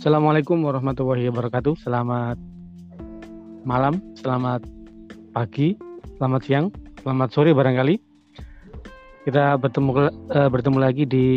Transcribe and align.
Assalamualaikum 0.00 0.64
warahmatullahi 0.64 1.28
wabarakatuh. 1.28 1.76
Selamat 1.76 2.40
malam, 3.68 4.00
selamat 4.16 4.64
pagi, 5.36 5.76
selamat 6.16 6.40
siang, 6.40 6.66
selamat 7.04 7.28
sore 7.28 7.52
barangkali. 7.52 8.00
Kita 9.28 9.60
bertemu 9.60 10.08
uh, 10.32 10.48
bertemu 10.48 10.78
lagi 10.80 11.04
di 11.04 11.28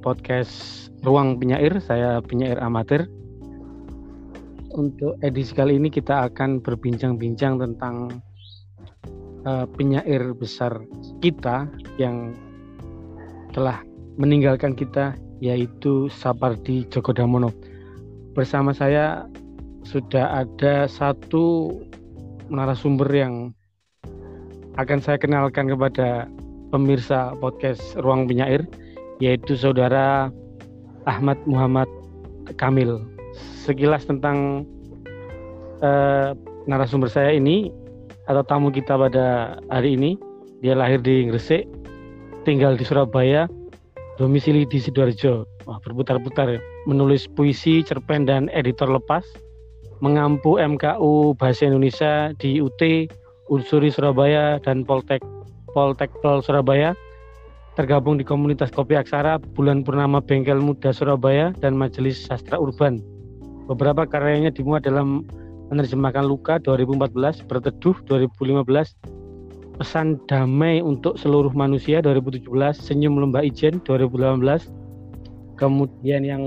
podcast 0.00 0.88
Ruang 1.04 1.36
Penyair. 1.36 1.76
Saya 1.84 2.24
penyair 2.24 2.56
amatir. 2.64 3.04
Untuk 4.72 5.20
edisi 5.20 5.52
kali 5.52 5.76
ini 5.76 5.92
kita 5.92 6.24
akan 6.32 6.64
berbincang-bincang 6.64 7.60
tentang 7.60 8.24
uh, 9.44 9.68
penyair 9.76 10.32
besar 10.32 10.72
kita 11.20 11.68
yang 12.00 12.32
telah 13.52 13.84
meninggalkan 14.16 14.72
kita 14.72 15.20
yaitu 15.44 16.08
Sapardi 16.08 16.88
Djoko 16.88 17.12
Damono. 17.12 17.69
Bersama 18.40 18.72
saya 18.72 19.28
sudah 19.84 20.40
ada 20.40 20.88
satu 20.88 21.76
narasumber 22.48 23.04
yang 23.12 23.52
akan 24.80 24.96
saya 24.96 25.20
kenalkan 25.20 25.68
kepada 25.68 26.24
pemirsa 26.72 27.36
podcast 27.36 28.00
Ruang 28.00 28.24
Penyair 28.24 28.64
yaitu 29.20 29.60
saudara 29.60 30.32
Ahmad 31.04 31.36
Muhammad 31.44 31.84
Kamil. 32.56 33.04
Sekilas 33.60 34.08
tentang 34.08 34.64
uh, 35.84 36.32
narasumber 36.64 37.12
saya 37.12 37.36
ini 37.36 37.68
atau 38.24 38.40
tamu 38.40 38.72
kita 38.72 38.96
pada 38.96 39.60
hari 39.68 40.00
ini, 40.00 40.16
dia 40.64 40.72
lahir 40.72 41.04
di 41.04 41.28
Gresik, 41.28 41.68
tinggal 42.48 42.72
di 42.80 42.88
Surabaya, 42.88 43.52
domisili 44.16 44.64
di 44.64 44.80
Sidoarjo. 44.80 45.44
Wah, 45.70 45.78
berputar-putar 45.78 46.50
ya. 46.50 46.60
Menulis 46.90 47.30
puisi, 47.30 47.86
cerpen 47.86 48.26
dan 48.26 48.50
editor 48.50 48.90
lepas, 48.90 49.22
mengampu 50.02 50.58
MKU 50.58 51.38
Bahasa 51.38 51.70
Indonesia 51.70 52.34
di 52.42 52.58
UT, 52.58 53.06
Unsuri 53.54 53.94
Surabaya 53.94 54.58
dan 54.66 54.82
Poltek 54.82 55.22
Poltekpol 55.70 56.42
Surabaya, 56.42 56.98
tergabung 57.78 58.18
di 58.18 58.26
komunitas 58.26 58.74
Kopi 58.74 58.98
Aksara, 58.98 59.38
Bulan 59.38 59.86
Purnama 59.86 60.18
Bengkel 60.18 60.58
Muda 60.58 60.90
Surabaya, 60.90 61.54
dan 61.62 61.78
Majelis 61.78 62.18
Sastra 62.18 62.58
Urban. 62.58 62.98
Beberapa 63.70 64.02
karyanya 64.10 64.50
dimuat 64.50 64.82
dalam 64.82 65.22
menerjemahkan 65.70 66.26
Luka 66.26 66.58
2014, 66.66 67.46
Berteduh 67.46 67.94
2015, 68.10 68.98
Pesan 69.78 70.18
Damai 70.26 70.82
untuk 70.82 71.14
Seluruh 71.14 71.54
Manusia 71.54 72.02
2017, 72.02 72.42
Senyum 72.74 73.22
Lembah 73.22 73.46
Ijen 73.46 73.78
2018, 73.86 74.79
kemudian 75.60 76.24
yang 76.24 76.42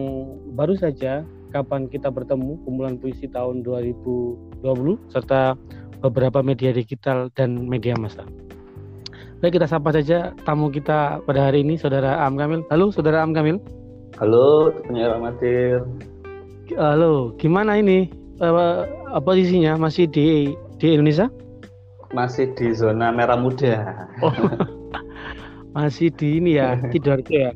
baru 0.57 0.73
saja 0.73 1.21
Kapan 1.53 1.85
Kita 1.85 2.09
Bertemu, 2.09 2.57
kumpulan 2.65 2.97
puisi 2.97 3.29
tahun 3.29 3.61
2020, 3.61 4.65
serta 5.13 5.53
beberapa 6.01 6.41
media 6.41 6.73
digital 6.73 7.29
dan 7.37 7.69
media 7.69 7.93
massa. 7.93 8.25
Baik, 9.37 9.61
kita 9.61 9.69
sapa 9.69 9.93
saja 9.93 10.33
tamu 10.49 10.73
kita 10.73 11.21
pada 11.29 11.53
hari 11.53 11.61
ini, 11.61 11.77
Saudara 11.77 12.25
Am 12.25 12.33
Kamil. 12.33 12.65
Halo, 12.73 12.89
Saudara 12.89 13.21
Am 13.21 13.37
Kamil. 13.37 13.61
Halo, 14.17 14.73
penyiar 14.81 15.13
amatir. 15.13 15.85
Halo, 16.73 17.37
gimana 17.37 17.77
ini 17.77 18.09
uh, 18.41 18.89
posisinya? 19.21 19.77
Masih 19.77 20.09
di 20.09 20.57
di 20.81 20.87
Indonesia? 20.89 21.29
Masih 22.17 22.49
di 22.57 22.73
zona 22.73 23.13
merah 23.13 23.37
muda. 23.37 24.09
Oh, 24.25 24.33
masih 25.77 26.09
di 26.09 26.41
ini 26.41 26.57
ya, 26.57 26.81
Sidoarjo 26.89 27.29
ya? 27.29 27.53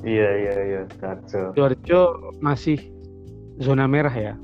Iya, 0.00 0.28
iya, 0.32 0.54
iya, 0.64 0.80
Sidoarjo. 0.88 1.52
Sidoarjo 1.52 2.00
masih 2.40 2.78
zona 3.60 3.84
merah 3.84 4.12
ya? 4.12 4.34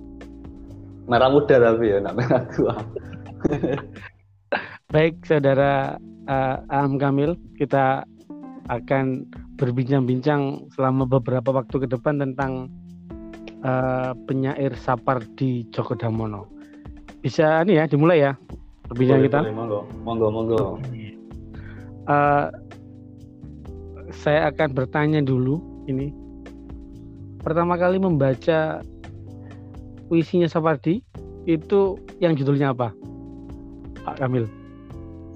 Merah 1.08 1.32
muda 1.32 1.56
tapi 1.56 1.96
ya, 1.96 1.98
nak 2.02 2.14
merah 2.18 2.42
tua. 2.52 2.74
Baik, 4.92 5.24
Saudara 5.24 5.96
uh, 6.28 6.56
Am 6.68 7.00
Kamil, 7.00 7.40
kita 7.56 8.04
akan 8.68 9.24
berbincang-bincang 9.56 10.68
selama 10.74 11.08
beberapa 11.08 11.54
waktu 11.54 11.86
ke 11.86 11.88
depan 11.88 12.20
tentang 12.20 12.68
uh, 13.64 14.12
penyair 14.28 14.74
Sapardi 14.76 15.64
Djoko 15.72 15.96
Damono. 15.96 16.50
Bisa 17.22 17.64
ini 17.64 17.80
ya 17.80 17.88
dimulai 17.88 18.22
ya 18.22 18.32
perbincangan 18.90 19.24
kita. 19.24 19.40
Boleh, 19.42 19.56
monggo, 19.56 19.80
monggo, 20.04 20.26
monggo. 20.30 20.62
Uh, 22.06 22.52
saya 24.16 24.48
akan 24.50 24.68
bertanya 24.72 25.20
dulu 25.20 25.60
ini. 25.86 26.10
Pertama 27.44 27.78
kali 27.78 28.00
membaca 28.02 28.82
puisinya 30.10 30.50
Sapardi 30.50 30.98
itu 31.46 31.94
yang 32.18 32.34
judulnya 32.34 32.74
apa? 32.74 32.90
Pak 34.02 34.18
Kamil. 34.18 34.50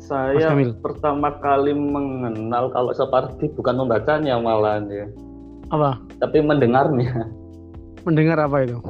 Saya 0.00 0.50
pertama 0.82 1.38
kali 1.38 1.70
mengenal 1.70 2.74
kalau 2.74 2.91
Sapardi 2.91 3.46
bukan 3.54 3.78
membacanya 3.78 4.42
malah 4.42 4.82
ya. 4.91 5.06
Apa? 5.70 6.02
Tapi 6.18 6.42
mendengarnya. 6.42 7.30
Mendengar 8.02 8.42
apa 8.42 8.66
itu? 8.66 8.80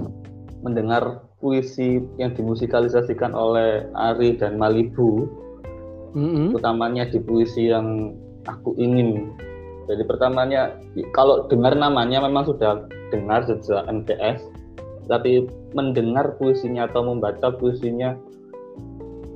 Mendengar 0.64 1.26
puisi 1.44 2.00
yang 2.16 2.32
dimusikalisasikan 2.32 3.36
oleh 3.36 3.84
Ari 3.92 4.40
dan 4.40 4.56
Malibu. 4.56 5.28
Mm-hmm. 6.16 6.56
Utamanya 6.56 7.04
di 7.04 7.20
puisi 7.20 7.68
yang 7.68 8.16
aku 8.48 8.72
ingin. 8.80 9.34
Jadi 9.88 10.02
pertamanya 10.04 10.76
kalau 11.16 11.48
dengar 11.48 11.74
namanya 11.74 12.24
memang 12.24 12.46
sudah 12.46 12.84
dengar 13.10 13.42
sejak 13.46 13.86
MTS, 13.88 14.44
tapi 15.10 15.48
mendengar 15.74 16.38
puisinya 16.38 16.86
atau 16.86 17.02
membaca 17.02 17.50
puisinya 17.54 18.14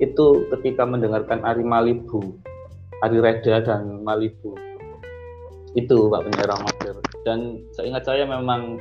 itu 0.03 0.47
ketika 0.59 0.83
mendengarkan 0.87 1.43
Ari 1.43 1.63
Malibu, 1.63 2.35
Ari 3.03 3.19
Reda 3.23 3.63
dan 3.63 4.03
Malibu. 4.03 4.55
Itu 5.75 6.07
Pak 6.07 6.23
Penyiar 6.27 6.55
Amatir. 6.55 6.95
Dan 7.27 7.67
saya 7.75 7.91
ingat 7.91 8.03
saya 8.07 8.23
memang 8.27 8.79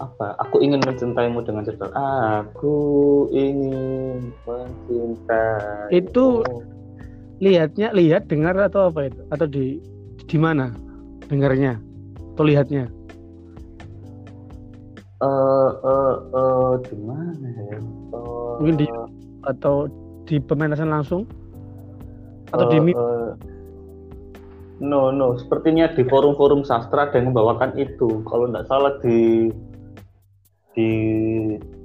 apa? 0.00 0.36
Aku 0.48 0.60
ingin 0.60 0.84
mencintaimu 0.84 1.40
dengan 1.44 1.64
cerita. 1.64 1.88
Aku 1.96 2.76
ingin 3.32 4.32
mencintai. 4.44 5.88
Itu 5.92 6.44
lihatnya, 7.42 7.90
lihat, 7.90 8.30
dengar 8.30 8.54
atau 8.56 8.88
apa 8.88 9.10
itu? 9.10 9.20
Atau 9.34 9.50
di 9.50 9.82
di 10.30 10.38
mana 10.38 10.70
dengarnya 11.26 11.82
atau 12.32 12.46
lihatnya? 12.46 12.86
uh, 15.22 15.70
uh, 15.86 16.14
uh, 16.34 16.72
di 16.82 16.96
mana 16.98 17.48
ya? 17.70 17.78
Uh, 18.12 18.58
Mungkin 18.60 18.76
di 18.82 18.86
atau 19.46 19.86
di 20.26 20.38
pementasan 20.38 20.90
langsung 20.90 21.26
atau 22.50 22.66
uh, 22.66 22.70
di 22.70 22.78
uh, 22.92 23.32
No, 24.82 25.14
no. 25.14 25.38
Sepertinya 25.38 25.86
di 25.94 26.02
forum-forum 26.02 26.66
sastra 26.66 27.06
ada 27.06 27.14
yang 27.14 27.30
membawakan 27.30 27.70
itu. 27.78 28.18
Kalau 28.26 28.50
tidak 28.50 28.66
salah 28.66 28.98
di 28.98 29.46
di 30.74 30.88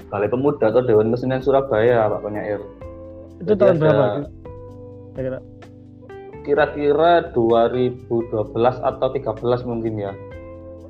Balai 0.10 0.26
Pemuda 0.26 0.74
atau 0.74 0.82
Dewan 0.82 1.14
Kesenian 1.14 1.46
Surabaya, 1.46 2.10
Pak 2.10 2.26
Penyair. 2.26 2.58
Itu 3.38 3.54
Jadi 3.54 3.62
tahun 3.62 3.78
berapa? 3.78 4.06
Kira-kira 6.46 7.34
2012 7.36 8.08
atau 8.80 9.08
13 9.12 9.68
mungkin 9.68 9.94
ya. 10.00 10.14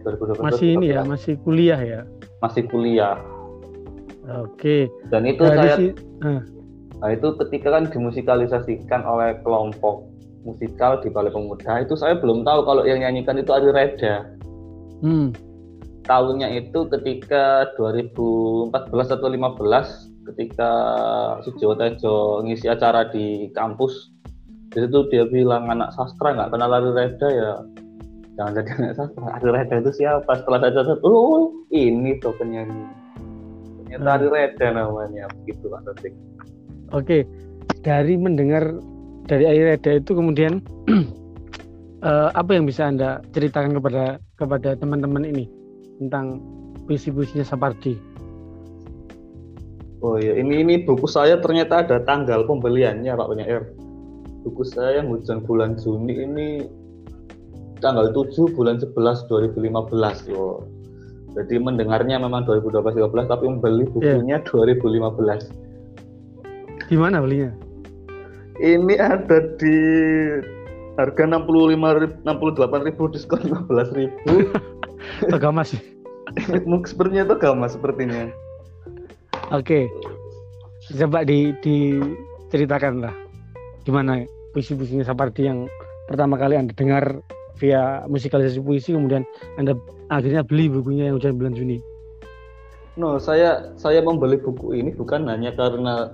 2012, 0.05 0.39
masih 0.39 0.69
ini 0.77 0.88
ya, 0.93 1.01
masih 1.03 1.33
kuliah 1.41 1.79
ya? 1.81 2.01
Masih 2.39 2.63
kuliah. 2.69 3.17
Oke. 4.43 4.91
Dan 5.11 5.23
itu 5.27 5.43
Dari 5.43 5.57
saya, 5.57 5.75
si, 5.75 5.85
uh. 6.23 6.41
nah 6.99 7.09
itu 7.11 7.27
ketika 7.43 7.75
kan 7.75 7.87
dimusikalisasikan 7.91 9.01
oleh 9.03 9.39
kelompok 9.43 10.07
musikal 10.47 10.99
di 11.03 11.11
Balai 11.11 11.31
Pemuda, 11.31 11.84
itu 11.84 11.96
saya 11.99 12.16
belum 12.19 12.47
tahu 12.47 12.63
kalau 12.63 12.84
yang 12.87 13.03
nyanyikan 13.03 13.40
itu 13.40 13.52
Ari 13.52 13.72
Reda. 13.72 14.28
Hmm. 15.03 15.35
Tahunnya 16.07 16.55
itu 16.55 16.87
ketika 16.87 17.67
2014 17.75 18.72
atau 19.11 19.28
15 19.28 20.07
ketika 20.31 20.72
Sujiwo 21.43 21.75
Tejo 21.75 22.43
ngisi 22.43 22.67
acara 22.67 23.07
di 23.11 23.52
kampus 23.55 24.11
di 24.78 24.85
situ 24.85 25.09
dia 25.09 25.26
bilang 25.26 25.66
anak 25.74 25.90
sastra 25.97 26.38
nggak 26.38 26.53
kenal 26.53 26.70
Ari 26.70 26.94
Reda 26.94 27.28
ya. 27.34 27.52
Jangan 28.38 28.52
jadi 28.62 28.70
anak 28.78 28.94
sastra. 28.94 29.26
Ari 29.41 29.50
Reda 29.50 29.76
itu 29.82 29.91
siapa? 30.06 30.32
Setelah 30.38 30.59
saya 30.62 30.72
catat 30.78 31.02
oh 31.02 31.50
ini 31.74 32.22
tuh 32.22 32.38
penyanyi 32.38 32.85
ternyata 33.82 34.22
Ari 34.22 34.28
Reda 34.29 34.68
namanya. 34.78 35.26
Begitu 35.41 35.66
Pak 35.66 35.82
Taufik 35.82 36.14
oke 36.91 37.28
dari 37.84 38.16
mendengar 38.16 38.64
dari 39.28 39.44
Ari 39.44 39.76
Reda 39.76 40.00
itu 40.00 40.12
kemudian 40.16 40.64
uh, 42.03 42.29
apa 42.40 42.52
yang 42.56 42.64
bisa 42.68 42.88
anda 42.88 43.20
ceritakan 43.35 43.76
kepada 43.76 44.22
kepada 44.40 44.78
teman-teman 44.78 45.26
ini 45.28 45.46
tentang 46.00 46.40
puisi-puisinya 46.85 47.44
Sapardi? 47.44 47.97
Oh 50.06 50.22
iya, 50.22 50.38
ini 50.38 50.62
ini 50.62 50.85
buku 50.85 51.09
saya 51.09 51.41
ternyata 51.41 51.82
ada 51.82 51.97
tanggal 52.06 52.46
pembeliannya 52.46 53.18
Pak 53.18 53.28
Penyair. 53.34 53.66
Buku 54.47 54.64
saya 54.64 55.03
yang 55.03 55.11
hujan 55.11 55.44
bulan 55.44 55.76
Juni 55.76 56.23
ini 56.23 56.64
tanggal 57.84 58.16
7 58.16 58.55
bulan 58.55 58.79
11 58.79 59.28
2015 59.28 60.32
yo. 60.32 60.64
Jadi 61.35 61.59
mendengarnya 61.59 62.16
memang 62.16 62.47
2012-13 62.47 63.28
tapi 63.28 63.44
membeli 63.44 63.84
iya. 63.84 63.91
bukunya 63.91 64.40
yeah. 64.40 64.47
2015. 64.47 66.88
Gimana 66.88 67.20
belinya? 67.20 67.52
Ini 68.64 68.96
ada 68.96 69.52
di 69.59 69.76
harga 70.96 71.23
65 71.28 72.23
68 72.23 72.88
ribu 72.88 73.11
diskon 73.11 73.52
15 73.52 74.00
ribu. 74.00 74.47
Agama 75.35 75.67
sih. 75.67 75.84
Sepertinya 76.88 77.28
itu 77.28 77.35
agama 77.35 77.67
sepertinya. 77.67 78.32
Oke. 79.52 79.91
Okay. 79.91 80.96
Coba 80.96 81.28
di 81.28 81.52
diceritakan 81.59 83.03
lah 83.03 83.28
gimana 83.88 84.28
puisi-puisinya 84.57 85.05
Sapardi 85.05 85.45
yang 85.45 85.69
pertama 86.09 86.33
kali 86.41 86.57
Anda 86.57 86.73
dengar 86.73 87.21
via 87.61 88.01
musikalisasi 88.09 88.57
puisi 88.65 88.97
kemudian 88.97 89.21
Anda 89.61 89.77
akhirnya 90.09 90.41
beli 90.41 90.65
bukunya 90.73 91.13
yang 91.13 91.21
hujan 91.21 91.37
bulan 91.37 91.53
Juni? 91.53 91.77
No, 92.97 93.21
saya 93.21 93.77
saya 93.77 94.01
membeli 94.01 94.41
buku 94.41 94.73
ini 94.73 94.89
bukan 94.97 95.29
hanya 95.29 95.53
karena 95.53 96.09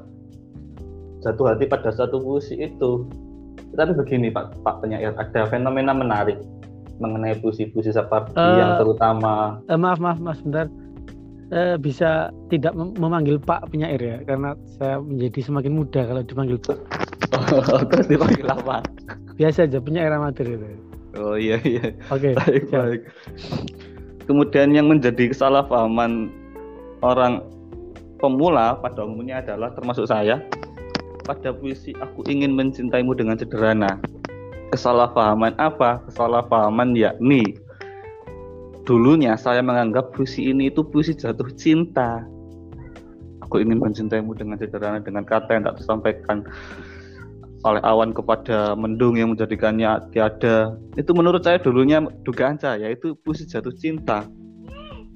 jatuh 1.23 1.55
hati 1.55 1.71
pada 1.71 1.95
satu 1.95 2.19
puisi 2.19 2.59
itu. 2.59 3.07
Tapi 3.79 3.95
begini 3.95 4.27
Pak 4.27 4.59
Pak 4.59 4.83
penyair, 4.83 5.15
ada 5.15 5.47
fenomena 5.47 5.95
menarik 5.95 6.35
mengenai 6.99 7.39
puisi-puisi 7.39 7.95
seperti 7.95 8.35
uh, 8.35 8.59
yang 8.59 8.71
terutama. 8.83 9.63
Uh, 9.71 9.79
maaf 9.79 10.03
maaf 10.03 10.19
mas, 10.19 10.43
bentar. 10.43 10.67
Uh, 11.53 11.79
bisa 11.79 12.33
tidak 12.51 12.75
mem 12.75 12.91
memanggil 12.99 13.39
Pak 13.39 13.71
penyair 13.71 14.03
ya, 14.03 14.17
karena 14.27 14.51
saya 14.75 14.99
menjadi 14.99 15.39
semakin 15.47 15.73
muda 15.79 16.01
kalau 16.03 16.21
dipanggil 16.27 16.59
Pak. 16.59 16.77
Oh, 17.33 17.81
terus 17.89 18.05
dipanggil 18.07 18.45
apa? 18.45 18.85
Biasa 19.35 19.65
aja 19.65 19.81
penyair 19.81 20.13
amatir 20.13 20.45
itu. 20.45 20.67
Oh 21.17 21.37
iya 21.37 21.57
iya. 21.65 21.93
Oke. 22.09 22.33
Okay, 22.33 22.37
baik 22.37 22.63
siap. 22.69 22.81
baik. 22.85 23.01
Kemudian 24.25 24.69
yang 24.73 24.87
menjadi 24.87 25.29
kesalahpahaman 25.29 26.31
orang 27.03 27.43
pemula 28.23 28.79
pada 28.79 29.03
umumnya 29.03 29.43
adalah 29.43 29.75
termasuk 29.75 30.07
saya 30.07 30.39
pada 31.27 31.51
puisi 31.55 31.91
aku 31.99 32.23
ingin 32.31 32.55
mencintaimu 32.55 33.11
dengan 33.15 33.35
sederhana. 33.35 33.99
Kesalahpahaman 34.71 35.53
apa? 35.61 36.01
Kesalahpahaman 36.09 36.97
yakni 36.97 37.59
dulunya 38.83 39.35
saya 39.39 39.63
menganggap 39.63 40.11
puisi 40.15 40.51
ini 40.51 40.71
itu 40.71 40.83
puisi 40.83 41.15
jatuh 41.15 41.47
cinta. 41.55 42.25
Aku 43.43 43.61
ingin 43.61 43.77
mencintaimu 43.79 44.33
dengan 44.33 44.57
sederhana 44.57 45.03
dengan 45.03 45.27
kata 45.27 45.51
yang 45.53 45.63
tak 45.67 45.77
tersampaikan 45.83 46.47
oleh 47.63 47.81
awan 47.87 48.11
kepada 48.11 48.75
mendung 48.75 49.15
yang 49.15 49.31
menjadikannya 49.31 50.11
tiada. 50.11 50.75
Itu 50.99 51.15
menurut 51.15 51.47
saya 51.47 51.59
dulunya 51.59 52.03
dugaan 52.27 52.59
saya 52.59 52.91
itu 52.91 53.15
puisi 53.23 53.47
jatuh 53.47 53.73
cinta. 53.79 54.27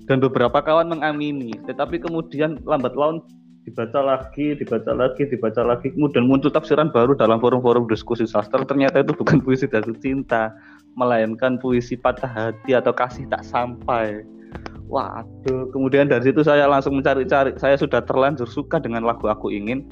Dan 0.07 0.23
beberapa 0.23 0.63
kawan 0.63 0.87
mengamini, 0.87 1.51
tetapi 1.67 1.99
kemudian 1.99 2.63
lambat 2.63 2.95
laun 2.95 3.19
dibaca 3.67 3.99
lagi, 3.99 4.55
dibaca 4.55 4.95
lagi, 4.95 5.27
dibaca 5.27 5.59
lagi, 5.67 5.91
kemudian 5.91 6.23
muncul 6.23 6.47
tafsiran 6.47 6.87
baru 6.87 7.11
dalam 7.19 7.43
forum-forum 7.43 7.91
diskusi 7.91 8.23
sastra. 8.23 8.63
Ternyata 8.63 9.03
itu 9.03 9.11
bukan 9.11 9.43
puisi 9.43 9.67
jatuh 9.67 9.91
cinta, 9.99 10.55
melainkan 10.95 11.59
puisi 11.59 11.99
patah 11.99 12.31
hati 12.31 12.71
atau 12.71 12.95
kasih 12.95 13.27
tak 13.27 13.43
sampai. 13.43 14.23
Waduh, 14.87 15.75
kemudian 15.75 16.07
dari 16.07 16.31
situ 16.31 16.39
saya 16.39 16.63
langsung 16.71 16.95
mencari-cari. 16.95 17.59
Saya 17.59 17.75
sudah 17.75 17.99
terlanjur 17.99 18.47
suka 18.47 18.79
dengan 18.79 19.03
lagu 19.03 19.27
Aku 19.27 19.51
Ingin. 19.51 19.83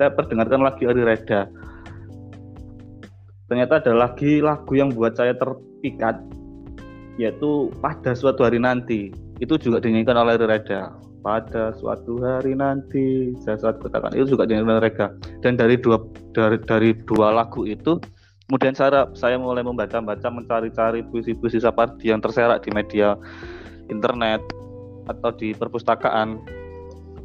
Saya 0.00 0.08
perdengarkan 0.16 0.64
lagi 0.64 0.88
Ari 0.88 1.04
Reda 1.04 1.52
ternyata 3.48 3.80
ada 3.80 3.92
lagi 3.96 4.44
lagu 4.44 4.72
yang 4.76 4.92
buat 4.92 5.16
saya 5.16 5.32
terpikat 5.34 6.20
yaitu 7.18 7.72
pada 7.82 8.14
suatu 8.14 8.46
hari 8.46 8.62
nanti. 8.62 9.10
Itu 9.42 9.58
juga 9.58 9.82
dinyanyikan 9.82 10.14
oleh 10.14 10.38
Reda. 10.38 10.94
Pada 11.18 11.74
suatu 11.74 12.22
hari 12.22 12.54
nanti 12.54 13.34
saya 13.42 13.58
saat 13.58 13.82
katakan 13.82 14.14
itu 14.14 14.38
juga 14.38 14.46
dinyanyikan 14.46 14.78
oleh 14.78 14.84
Reda. 14.86 15.06
Dan 15.42 15.58
dari 15.58 15.74
dua 15.74 15.98
dari 16.30 16.56
dari 16.62 16.94
dua 17.08 17.34
lagu 17.34 17.66
itu 17.66 17.98
kemudian 18.46 18.72
saya 18.72 19.10
saya 19.18 19.34
mulai 19.36 19.66
membaca-baca 19.66 20.30
mencari-cari 20.30 21.02
puisi-puisi 21.10 21.58
Sapardi 21.58 22.14
yang 22.14 22.22
terserak 22.22 22.62
di 22.62 22.70
media 22.70 23.18
internet 23.90 24.40
atau 25.10 25.34
di 25.34 25.56
perpustakaan. 25.58 26.38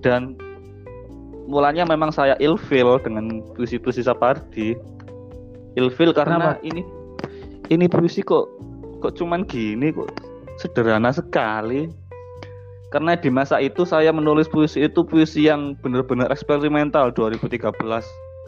Dan 0.01 0.35
mulanya 1.45 1.85
memang 1.85 2.09
saya 2.09 2.33
ilfil 2.41 2.97
dengan 3.05 3.45
puisi-puisi 3.53 4.01
Sapardi 4.03 4.73
ilfil 5.79 6.11
karena 6.13 6.57
Kenapa? 6.57 6.65
ini 6.65 6.81
ini 7.71 7.85
puisi 7.89 8.21
kok 8.21 8.49
kok 8.99 9.15
cuman 9.17 9.43
gini 9.47 9.93
kok 9.93 10.09
sederhana 10.61 11.09
sekali. 11.09 11.89
Karena 12.93 13.17
di 13.17 13.33
masa 13.33 13.57
itu 13.57 13.89
saya 13.89 14.13
menulis 14.13 14.45
puisi 14.45 14.85
itu 14.85 15.01
puisi 15.01 15.49
yang 15.49 15.73
benar-benar 15.81 16.29
eksperimental 16.29 17.09
2013 17.09 17.73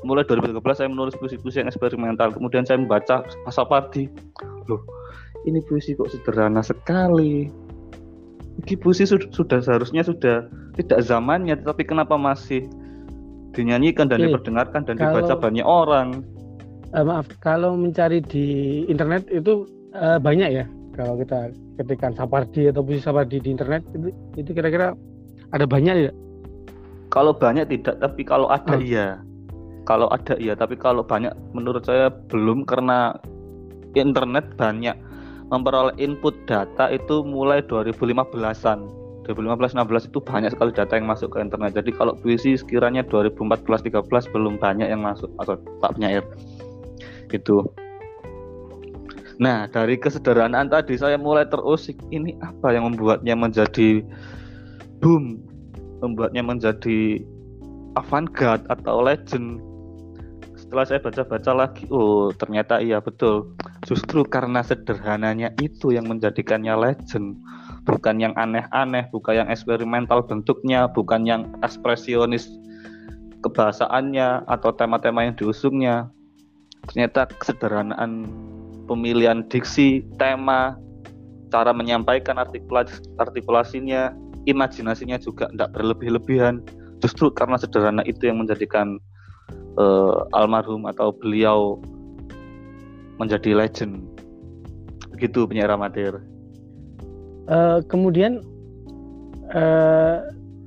mulai 0.05 0.21
2013 0.21 0.61
saya 0.77 0.85
menulis 0.85 1.17
puisi-puisi 1.17 1.65
yang 1.65 1.69
eksperimental 1.73 2.29
kemudian 2.29 2.61
saya 2.61 2.77
membaca 2.77 3.25
Pasapardi 3.41 4.05
loh 4.69 4.85
ini 5.49 5.61
puisi 5.65 5.93
kok 5.93 6.09
sederhana 6.09 6.61
sekali? 6.65 7.49
Ini 8.65 8.73
puisi 8.81 9.05
sudah, 9.05 9.29
sudah 9.29 9.59
seharusnya 9.61 10.01
sudah 10.01 10.49
tidak 10.77 11.05
zamannya 11.05 11.57
tapi 11.61 11.85
kenapa 11.85 12.17
masih 12.17 12.65
dinyanyikan 13.53 14.09
dan 14.09 14.19
Oke, 14.21 14.29
diperdengarkan 14.29 14.81
dan 14.89 14.95
kalau, 14.97 15.21
dibaca 15.21 15.33
banyak 15.37 15.65
orang 15.65 16.25
uh, 16.95 17.03
maaf 17.03 17.27
kalau 17.43 17.75
mencari 17.75 18.23
di 18.23 18.45
internet 18.87 19.27
itu 19.29 19.67
uh, 19.93 20.17
banyak 20.17 20.63
ya. 20.63 20.65
Kalau 20.95 21.19
kita 21.19 21.51
ketikkan 21.75 22.15
Sapardi 22.15 22.71
atau 22.71 22.79
puisi 22.79 23.03
Sapardi 23.03 23.43
di 23.43 23.51
internet 23.51 23.83
itu 23.91 24.15
itu 24.39 24.49
kira-kira 24.55 24.95
ada 25.51 25.65
banyak 25.67 26.07
ya? 26.07 26.11
Kalau 27.11 27.35
banyak 27.35 27.67
tidak 27.67 27.99
tapi 27.99 28.23
kalau 28.23 28.47
ada 28.47 28.79
oh. 28.79 28.81
iya. 28.81 29.19
Kalau 29.85 30.09
ada 30.09 30.39
iya 30.39 30.55
tapi 30.55 30.79
kalau 30.79 31.03
banyak 31.03 31.35
menurut 31.51 31.83
saya 31.83 32.09
belum 32.31 32.63
karena 32.63 33.19
internet 33.93 34.55
banyak. 34.55 34.95
Memperoleh 35.45 35.93
input 36.01 36.33
data 36.49 36.89
itu 36.89 37.21
mulai 37.21 37.61
2015-an 37.69 38.79
2015-16 39.29 40.09
itu 40.09 40.19
banyak 40.21 40.49
sekali 40.53 40.73
data 40.73 40.93
yang 40.97 41.05
masuk 41.05 41.33
ke 41.33 41.37
internet. 41.37 41.77
Jadi 41.77 41.93
kalau 41.93 42.17
puisi 42.17 42.57
sekiranya 42.57 43.05
2014-13 43.05 44.33
belum 44.33 44.57
banyak 44.57 44.89
yang 44.89 45.05
masuk 45.05 45.29
atau 45.37 45.57
Pak 45.81 45.97
penyair 45.97 46.25
gitu. 47.35 47.67
Nah, 49.35 49.67
dari 49.67 49.99
kesederhanaan 49.99 50.71
tadi 50.71 50.95
saya 50.95 51.19
mulai 51.19 51.43
terusik 51.51 51.99
ini 52.07 52.39
apa 52.39 52.71
yang 52.71 52.87
membuatnya 52.87 53.35
menjadi 53.35 53.99
boom, 55.03 55.43
membuatnya 55.99 56.39
menjadi 56.39 57.19
avant-garde 57.99 58.63
atau 58.71 59.03
legend. 59.03 59.59
Setelah 60.55 60.87
saya 60.87 60.99
baca-baca 61.03 61.51
lagi, 61.51 61.83
oh 61.91 62.31
ternyata 62.31 62.79
iya 62.79 63.03
betul. 63.03 63.51
Justru 63.83 64.23
karena 64.23 64.63
sederhananya 64.63 65.51
itu 65.59 65.91
yang 65.91 66.07
menjadikannya 66.07 66.71
legend. 66.73 67.35
Bukan 67.85 68.17
yang 68.17 68.33
aneh-aneh, 68.39 69.11
bukan 69.13 69.45
yang 69.45 69.47
eksperimental 69.51 70.25
bentuknya, 70.25 70.89
bukan 70.89 71.27
yang 71.27 71.53
ekspresionis 71.61 72.49
kebahasaannya 73.45 74.49
atau 74.49 74.73
tema-tema 74.73 75.21
yang 75.21 75.37
diusungnya, 75.37 76.09
ternyata 76.89 77.27
kesederhanaan 77.41 78.29
pemilihan 78.85 79.45
diksi, 79.49 80.05
tema, 80.21 80.77
cara 81.49 81.73
menyampaikan 81.73 82.37
artikulasi, 82.37 83.01
artikulasinya, 83.17 84.13
imajinasinya 84.45 85.17
juga 85.17 85.49
tidak 85.51 85.73
berlebih-lebihan. 85.73 86.61
Justru 87.03 87.29
karena 87.33 87.59
sederhana 87.59 88.01
itu 88.07 88.29
yang 88.29 88.41
menjadikan 88.41 88.97
uh, 89.77 90.25
almarhum 90.33 90.87
atau 90.89 91.11
beliau 91.11 91.77
menjadi 93.19 93.55
legend. 93.55 94.03
Begitu 95.15 95.47
penyair 95.47 95.71
amatir. 95.71 96.19
Uh, 97.45 97.79
kemudian 97.85 98.41
uh, 99.53 100.17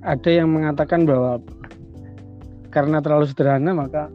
ada 0.07 0.31
yang 0.31 0.55
mengatakan 0.55 1.03
bahwa 1.03 1.43
karena 2.71 3.03
terlalu 3.03 3.27
sederhana 3.27 3.75
maka 3.75 4.07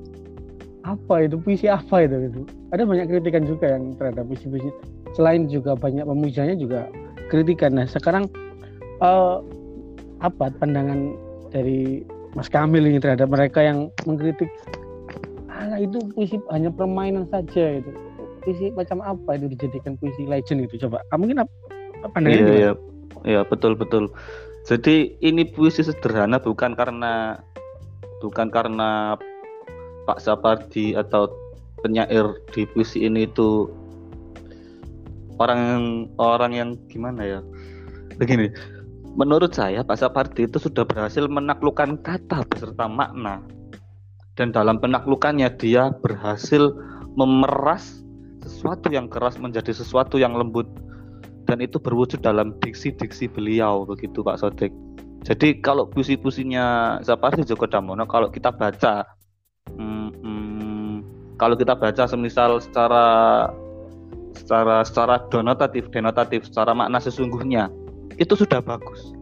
apa 0.83 1.23
itu 1.23 1.39
puisi 1.39 1.71
apa 1.71 2.03
itu 2.03 2.15
gitu. 2.29 2.39
Ada 2.75 2.83
banyak 2.83 3.07
kritikan 3.07 3.43
juga 3.47 3.65
yang 3.75 3.95
terhadap 3.95 4.27
puisi-puisi. 4.27 4.69
Selain 5.15 5.47
juga 5.47 5.79
banyak 5.79 6.03
pemujanya 6.03 6.55
juga 6.59 6.91
kritikan. 7.31 7.79
Nah 7.79 7.87
sekarang 7.87 8.27
uh, 8.99 9.39
apa 10.19 10.51
pandangan 10.59 11.15
dari 11.51 12.03
Mas 12.35 12.51
Kamil 12.51 12.87
ini 12.87 12.99
terhadap 12.99 13.31
mereka 13.31 13.63
yang 13.63 13.87
mengkritik 14.03 14.49
ah 15.53 15.79
itu 15.79 16.01
puisi 16.17 16.41
hanya 16.49 16.73
permainan 16.73 17.29
saja 17.29 17.79
itu 17.79 17.91
puisi 18.43 18.73
macam 18.75 18.99
apa 18.99 19.39
itu 19.39 19.47
dijadikan 19.55 19.95
puisi 19.95 20.27
legend 20.27 20.67
itu 20.67 20.83
coba? 20.87 20.99
Kamu 21.11 21.23
mungkin 21.23 21.37
apa 21.47 21.53
pandangannya 22.11 22.43
iya, 22.43 22.55
iya, 22.59 22.73
iya 23.23 23.41
betul 23.47 23.79
betul. 23.79 24.11
Jadi 24.67 25.15
ini 25.23 25.47
puisi 25.47 25.83
sederhana 25.83 26.39
bukan 26.39 26.75
karena 26.75 27.39
bukan 28.19 28.47
karena 28.51 29.19
Pak 30.03 30.19
Sapardi 30.19 30.95
atau 30.97 31.31
penyair 31.83 32.27
di 32.55 32.63
puisi 32.71 33.03
ini 33.03 33.27
itu 33.27 33.67
orang 35.39 35.59
yang 35.59 35.85
orang 36.19 36.51
yang 36.55 36.69
gimana 36.87 37.21
ya? 37.23 37.39
Begini 38.19 38.51
menurut 39.13 39.53
saya 39.53 39.85
Pak 39.85 39.97
Sapardi 40.01 40.49
itu 40.49 40.57
sudah 40.57 40.83
berhasil 40.85 41.25
menaklukkan 41.29 42.01
kata 42.01 42.45
beserta 42.49 42.85
makna. 42.89 43.41
Dan 44.33 44.49
dalam 44.49 44.81
penaklukannya 44.81 45.45
dia 45.61 45.93
berhasil 46.01 46.73
memeras 47.13 48.01
sesuatu 48.41 48.89
yang 48.89 49.05
keras 49.05 49.37
menjadi 49.37 49.69
sesuatu 49.69 50.17
yang 50.17 50.33
lembut. 50.33 50.65
Dan 51.45 51.61
itu 51.61 51.77
berwujud 51.77 52.25
dalam 52.25 52.57
diksi-diksi 52.57 53.29
beliau 53.29 53.85
begitu 53.85 54.25
Pak 54.25 54.41
Sodek. 54.41 54.73
Jadi 55.23 55.61
kalau 55.61 55.85
puisi-puisinya 55.87 56.97
Sapardi 57.05 57.45
Djoko 57.45 57.69
Damono 57.69 58.09
kalau 58.09 58.33
kita 58.33 58.49
baca 58.51 59.05
hmm, 59.71 60.09
hmm, 60.19 60.93
kalau 61.39 61.55
kita 61.55 61.77
baca 61.77 62.03
semisal 62.09 62.59
secara 62.59 63.05
secara 64.33 64.81
secara 64.83 65.15
denotatif 65.29 65.87
denotatif 65.93 66.49
secara 66.49 66.73
makna 66.73 66.97
sesungguhnya 66.99 67.69
itu 68.17 68.33
sudah 68.37 68.61
bagus. 68.61 69.13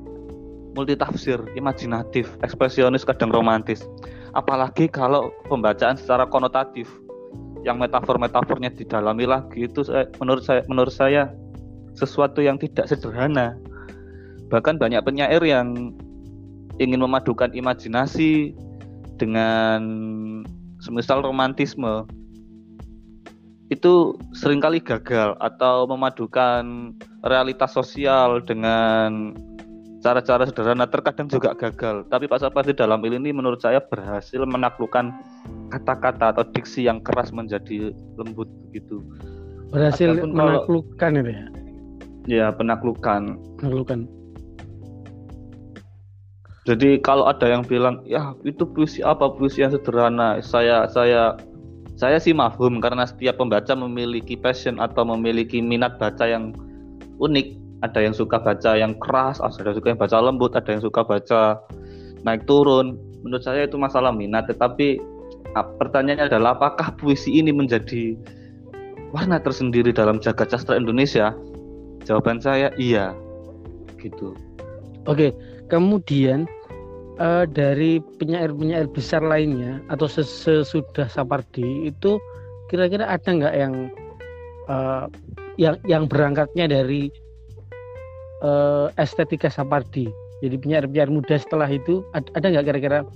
Multitafsir 0.72 1.36
imajinatif 1.60 2.32
ekspresionis 2.40 3.04
kadang 3.04 3.32
romantis. 3.32 3.84
Apalagi 4.32 4.88
kalau 4.88 5.36
pembacaan 5.52 6.00
secara 6.00 6.24
konotatif 6.24 6.88
yang 7.68 7.78
metafor-metafornya 7.78 8.72
didalami 8.74 9.28
lagi 9.28 9.68
itu 9.68 9.84
menurut 10.18 10.44
saya 10.48 10.64
menurut 10.66 10.94
saya 10.96 11.28
sesuatu 11.96 12.40
yang 12.40 12.56
tidak 12.56 12.88
sederhana. 12.88 13.60
Bahkan 14.48 14.80
banyak 14.80 15.04
penyair 15.04 15.44
yang 15.44 15.96
ingin 16.80 17.00
memadukan 17.04 17.52
imajinasi 17.52 18.56
dengan 19.22 19.82
semisal 20.82 21.22
romantisme 21.22 22.10
itu 23.70 24.18
sering 24.34 24.60
kali 24.60 24.82
gagal 24.82 25.38
atau 25.40 25.86
memadukan 25.88 26.92
realitas 27.24 27.72
sosial 27.72 28.42
dengan 28.44 29.32
cara-cara 30.01 30.44
sederhana 30.50 30.90
terkadang 30.90 31.30
juga 31.30 31.54
gagal. 31.56 32.04
Tapi 32.10 32.25
Pak 32.28 32.42
Sapardi 32.42 32.74
dalam 32.74 33.00
ini 33.06 33.32
menurut 33.32 33.62
saya 33.62 33.80
berhasil 33.80 34.44
menaklukkan 34.44 35.13
kata-kata 35.72 36.36
atau 36.36 36.44
diksi 36.51 36.90
yang 36.90 37.00
keras 37.00 37.32
menjadi 37.32 37.94
lembut 38.18 38.50
begitu. 38.68 39.00
Berhasil 39.72 40.20
Ataupun 40.20 40.36
menaklukkan 40.36 41.12
kalau, 41.16 41.22
itu 41.24 41.32
ya? 41.32 41.46
Ya, 42.28 42.48
penaklukan. 42.51 43.40
Penaklukan. 43.62 44.10
Jadi 46.62 47.01
kalau 47.01 47.25
ada 47.25 47.50
yang 47.50 47.65
bilang, 47.65 48.06
ya 48.06 48.38
itu 48.46 48.70
puisi 48.70 49.01
apa 49.01 49.34
puisi 49.34 49.65
yang 49.65 49.74
sederhana, 49.74 50.38
saya 50.46 50.86
saya 50.86 51.34
saya 51.98 52.22
sih 52.22 52.38
mafhum 52.38 52.77
karena 52.77 53.06
setiap 53.10 53.41
pembaca 53.41 53.74
memiliki 53.74 54.38
passion 54.38 54.77
atau 54.77 55.01
memiliki 55.01 55.58
minat 55.58 55.98
baca 55.98 56.25
yang 56.25 56.53
unik. 57.18 57.58
Ada 57.82 58.06
yang 58.06 58.13
suka 58.13 58.38
baca 58.38 58.77
yang 58.77 58.94
keras, 59.01 59.41
ada 59.41 59.58
yang 59.65 59.77
suka 59.82 59.88
yang 59.89 59.98
baca 59.98 60.18
lembut, 60.22 60.53
ada 60.53 60.70
yang 60.70 60.86
suka 60.86 61.01
baca 61.01 61.58
naik 62.22 62.46
turun. 62.46 62.94
Menurut 63.25 63.41
saya 63.41 63.65
itu 63.65 63.74
masalah 63.82 64.13
minat, 64.13 64.46
tetapi 64.46 65.01
ah, 65.58 65.65
pertanyaannya 65.65 66.30
adalah 66.30 66.53
apakah 66.53 66.94
puisi 66.94 67.41
ini 67.41 67.50
menjadi 67.50 68.13
warna 69.10 69.41
tersendiri 69.41 69.89
dalam 69.89 70.22
jagat 70.22 70.53
sastra 70.53 70.77
Indonesia? 70.77 71.34
Jawaban 72.06 72.38
saya 72.38 72.70
iya. 72.77 73.18
Gitu. 73.98 74.38
Oke, 75.10 75.34
kemudian 75.72 76.44
uh, 77.16 77.48
dari 77.48 78.04
penyair-penyair 78.20 78.92
besar 78.92 79.24
lainnya 79.24 79.80
atau 79.88 80.12
sesudah 80.12 81.08
Sapardi 81.08 81.88
itu 81.88 82.20
kira-kira 82.68 83.08
ada 83.08 83.30
nggak 83.32 83.56
yang 83.56 83.74
uh, 84.68 85.08
yang 85.56 85.80
yang 85.88 86.04
berangkatnya 86.12 86.68
dari 86.68 87.08
uh, 88.44 88.92
estetika 89.00 89.48
Sapardi? 89.48 90.12
Jadi 90.44 90.60
penyair-penyair 90.60 91.08
muda 91.08 91.40
setelah 91.40 91.72
itu 91.72 92.04
ada 92.12 92.44
nggak 92.44 92.68
kira-kira? 92.68 93.08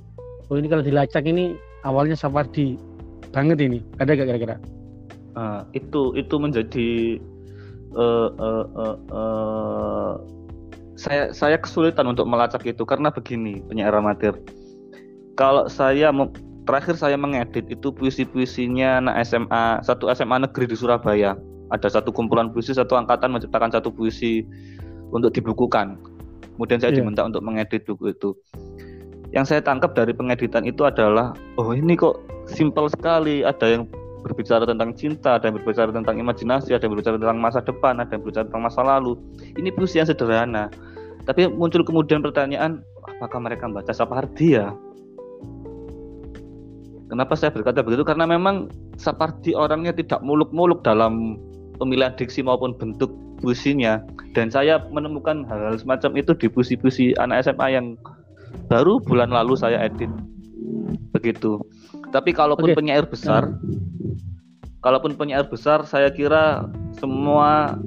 Oh 0.47 0.55
ini 0.55 0.71
kalau 0.71 0.85
dilacak 0.85 1.27
ini 1.27 1.59
awalnya 1.83 2.15
Sapardi 2.15 2.79
banget 3.35 3.59
ini. 3.59 3.83
Ada 3.99 4.15
nggak 4.15 4.27
kira-kira? 4.31 4.55
Uh, 5.35 5.67
itu 5.75 6.15
itu 6.15 6.35
menjadi 6.39 7.19
uh, 7.91 8.31
uh, 8.39 8.65
uh, 8.71 8.97
uh, 9.11 10.13
saya 10.95 11.31
saya 11.35 11.59
kesulitan 11.59 12.07
untuk 12.07 12.23
melacak 12.27 12.63
itu 12.63 12.83
karena 12.87 13.11
begini 13.11 13.59
penyair 13.67 13.91
amatir. 13.91 14.35
Kalau 15.35 15.67
saya 15.67 16.15
terakhir 16.63 16.95
saya 16.95 17.19
mengedit 17.19 17.67
itu 17.67 17.91
puisi-puisinya 17.91 19.03
anak 19.03 19.27
SMA 19.27 19.83
satu 19.83 20.07
SMA 20.15 20.47
negeri 20.47 20.65
di 20.71 20.75
Surabaya. 20.79 21.35
Ada 21.73 21.99
satu 21.99 22.15
kumpulan 22.15 22.53
puisi 22.55 22.71
satu 22.71 22.95
angkatan 22.95 23.35
menciptakan 23.35 23.73
satu 23.73 23.91
puisi 23.91 24.47
untuk 25.11 25.35
dibukukan. 25.35 25.99
Kemudian 26.55 26.79
saya 26.79 26.95
yeah. 26.95 27.03
diminta 27.03 27.27
untuk 27.27 27.43
mengedit 27.43 27.83
buku 27.83 28.15
itu. 28.15 28.31
Yang 29.35 29.51
saya 29.51 29.61
tangkap 29.65 29.91
dari 29.91 30.15
pengeditan 30.15 30.63
itu 30.63 30.87
adalah 30.87 31.35
oh 31.59 31.75
ini 31.75 31.99
kok 31.99 32.23
simpel 32.47 32.87
sekali. 32.87 33.43
Ada 33.43 33.75
yang 33.75 33.83
berbicara 34.25 34.65
tentang 34.65 34.97
cinta, 34.97 35.37
ada 35.37 35.45
yang 35.45 35.61
berbicara 35.61 35.93
tentang 35.93 36.17
imajinasi, 36.17 36.73
ada 36.73 36.81
yang 36.81 36.97
berbicara 36.97 37.21
tentang 37.21 37.37
masa 37.37 37.61
depan, 37.61 38.01
ada 38.01 38.09
yang 38.09 38.25
berbicara 38.25 38.49
tentang 38.49 38.65
masa 38.65 38.81
lalu. 38.81 39.13
Ini 39.53 39.69
puisi 39.77 40.01
yang 40.01 40.09
sederhana. 40.09 40.73
Tapi 41.29 41.45
muncul 41.53 41.85
kemudian 41.85 42.25
pertanyaan, 42.25 42.81
apakah 43.05 43.37
mereka 43.37 43.69
membaca 43.69 43.93
Sapardi 43.93 44.57
ya? 44.57 44.73
Kenapa 47.05 47.37
saya 47.37 47.53
berkata 47.53 47.85
begitu? 47.85 48.01
Karena 48.01 48.25
memang 48.25 48.65
Sapardi 48.97 49.53
orangnya 49.53 49.93
tidak 49.93 50.25
muluk-muluk 50.25 50.81
dalam 50.81 51.37
pemilihan 51.77 52.17
diksi 52.17 52.41
maupun 52.41 52.73
bentuk 52.73 53.13
puisinya. 53.45 54.01
Dan 54.33 54.49
saya 54.49 54.81
menemukan 54.89 55.45
hal-hal 55.45 55.77
semacam 55.77 56.11
itu 56.17 56.33
di 56.33 56.47
puisi-puisi 56.49 57.13
anak 57.21 57.45
SMA 57.45 57.77
yang 57.77 57.93
baru 58.73 58.97
bulan 59.05 59.29
lalu 59.29 59.53
saya 59.53 59.85
edit. 59.85 60.09
Begitu. 61.13 61.61
Tapi 62.13 62.33
kalaupun 62.33 62.73
okay. 62.73 62.77
penyair 62.77 63.05
besar, 63.07 63.55
kalaupun 64.85 65.17
penyair 65.17 65.47
besar, 65.49 65.85
saya 65.87 66.13
kira 66.13 66.69
semua 67.01 67.77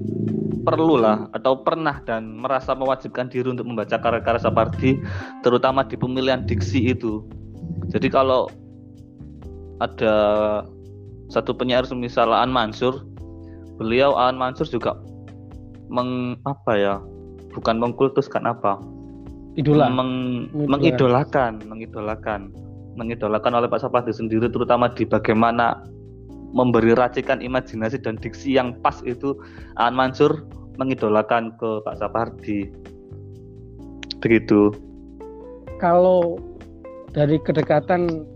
perlulah 0.69 1.33
atau 1.33 1.65
pernah 1.65 2.03
dan 2.05 2.37
merasa 2.37 2.77
mewajibkan 2.77 3.33
diri 3.33 3.49
untuk 3.49 3.65
membaca 3.65 3.97
karya-karya 3.97 4.43
Sapardi 4.43 5.01
terutama 5.41 5.81
di 5.87 5.97
pemilihan 5.97 6.45
diksi 6.45 6.93
itu. 6.93 7.25
Jadi 7.89 8.13
kalau 8.13 8.53
ada 9.81 10.15
satu 11.33 11.57
penyair 11.57 11.89
semisal 11.89 12.35
Aan 12.37 12.53
Mansur, 12.53 13.01
beliau 13.81 14.13
Aan 14.13 14.37
Mansur 14.37 14.69
juga 14.69 14.93
meng 15.89 16.37
apa 16.45 16.73
ya? 16.77 16.95
Bukan 17.57 17.81
mengkultuskan 17.81 18.45
apa? 18.45 18.77
Idola. 19.57 19.89
Meng, 19.89 20.47
mengidolakan, 20.53 21.65
mengidolakan, 21.65 22.53
mengidolakan 22.97 23.59
oleh 23.59 23.69
Pak 23.69 23.85
Sapardi 23.85 24.15
sendiri 24.15 24.49
terutama 24.49 24.89
di 24.93 25.05
bagaimana 25.05 25.83
memberi 26.57 26.97
racikan 26.97 27.45
imajinasi 27.45 28.01
dan 28.01 28.17
diksi 28.17 28.57
yang 28.57 28.73
pas 28.81 29.05
itu 29.05 29.37
Aan 29.77 29.93
Mansur 29.93 30.49
mengidolakan 30.81 31.53
ke 31.61 31.85
Pak 31.85 31.99
Sapardi. 32.01 32.73
Begitu. 34.25 34.73
Kalau 35.79 36.41
dari 37.13 37.39
kedekatan 37.43 38.27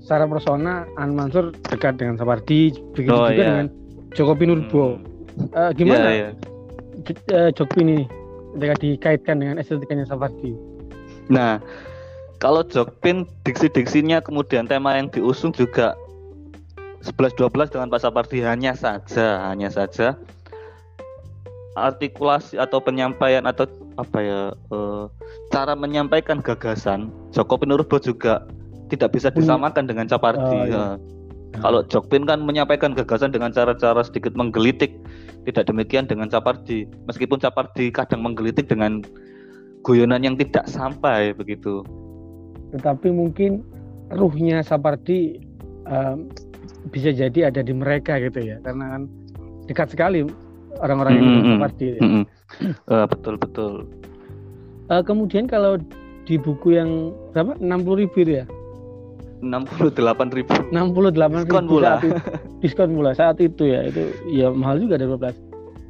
secara 0.00 0.24
persona 0.30 0.86
An 0.96 1.18
Mansur 1.18 1.50
dekat 1.66 1.98
dengan 1.98 2.16
Sapardi, 2.16 2.70
begitu 2.94 3.12
oh, 3.12 3.26
juga 3.26 3.34
iya. 3.34 3.44
dengan 3.50 3.66
Joko 4.14 4.32
Pinurbo. 4.38 4.84
Hmm. 5.36 5.50
Uh, 5.52 5.70
gimana? 5.74 6.08
Yeah, 6.08 6.30
yeah. 7.26 7.50
Joko 7.52 7.76
ini 7.82 8.08
ketika 8.56 8.74
dikaitkan 8.80 9.36
dengan 9.42 9.60
estetikanya 9.60 10.08
Sapardi? 10.08 10.56
Nah, 11.28 11.60
kalau 12.36 12.62
Jokpin 12.66 13.24
diksi-diksinya 13.44 14.20
kemudian 14.20 14.68
tema 14.68 14.96
yang 14.96 15.08
diusung 15.08 15.52
juga 15.52 15.96
11-12 17.06 17.72
dengan 17.72 17.88
Pak 17.88 18.00
Sapardi 18.02 18.42
hanya 18.42 18.74
saja, 18.74 19.52
hanya 19.52 19.70
saja 19.70 20.18
artikulasi 21.76 22.56
atau 22.56 22.80
penyampaian 22.80 23.44
atau 23.44 23.68
apa 24.00 24.18
ya 24.24 24.40
uh, 24.72 25.12
cara 25.52 25.76
menyampaikan 25.76 26.40
gagasan 26.40 27.12
Joko 27.36 27.60
Pinurbo 27.60 28.00
juga 28.00 28.48
tidak 28.88 29.12
bisa 29.12 29.28
disamakan 29.28 29.84
dengan 29.84 30.08
Capardi. 30.08 30.56
Oh, 30.56 30.64
iya. 30.64 30.76
uh, 30.78 30.94
kalau 31.60 31.80
Jokpin 31.88 32.24
kan 32.24 32.44
menyampaikan 32.44 32.92
gagasan 32.92 33.32
dengan 33.32 33.52
cara-cara 33.52 34.00
sedikit 34.04 34.36
menggelitik, 34.36 34.92
tidak 35.48 35.68
demikian 35.68 36.04
dengan 36.04 36.28
Capardi. 36.28 36.84
Meskipun 37.08 37.40
Capardi 37.40 37.88
kadang 37.90 38.22
menggelitik 38.24 38.68
dengan 38.68 39.00
guyonan 39.82 40.22
yang 40.22 40.36
tidak 40.36 40.68
sampai 40.68 41.32
begitu. 41.32 41.82
Tetapi 42.74 43.14
mungkin 43.14 43.62
ruhnya 44.10 44.62
Sapardi 44.62 45.38
um, 45.86 46.30
bisa 46.90 47.10
jadi 47.14 47.50
ada 47.50 47.62
di 47.62 47.74
mereka 47.74 48.18
gitu 48.18 48.38
ya, 48.42 48.58
karena 48.62 48.94
kan 48.98 49.02
dekat 49.66 49.90
sekali 49.90 50.22
orang-orang 50.82 51.12
yang 51.18 51.26
mm 51.26 51.42
-hmm. 51.42 51.58
pasti. 51.62 51.84
Ya. 51.86 52.00
Mm 52.02 52.10
-hmm. 52.10 52.24
uh, 52.90 53.06
betul 53.10 53.34
betul. 53.38 53.72
Uh, 54.86 55.02
kemudian 55.02 55.50
kalau 55.50 55.78
di 56.26 56.38
buku 56.38 56.78
yang 56.78 57.14
berapa? 57.34 57.58
Enam 57.58 57.82
puluh 57.82 58.06
ribu 58.06 58.22
ya? 58.22 58.46
Enam 59.42 59.66
puluh 59.66 59.90
delapan 59.90 60.30
ribu. 60.30 60.54
Enam 60.70 60.94
puluh 60.94 61.10
delapan 61.10 61.46
ribu. 61.46 61.54
Diskon 61.54 61.66
pula. 61.70 61.92
diskon 62.62 62.90
pula 62.94 63.10
saat 63.14 63.38
itu 63.42 63.62
ya 63.68 63.86
itu 63.90 64.10
ya 64.30 64.50
mahal 64.50 64.78
juga 64.78 64.98
dari 64.98 65.10
belas. 65.10 65.36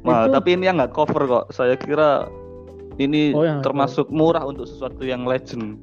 Mahal 0.05 0.29
itu, 0.29 0.33
tapi 0.37 0.49
ini 0.57 0.63
yang 0.69 0.77
nggak 0.77 0.93
cover 0.93 1.23
kok. 1.25 1.45
Saya 1.53 1.73
kira 1.77 2.29
Ini 2.97 3.29
oh, 3.37 3.45
ya, 3.45 3.61
termasuk 3.61 4.09
murah 4.09 4.41
untuk 4.41 4.65
sesuatu 4.65 5.05
yang 5.05 5.21
legend. 5.21 5.77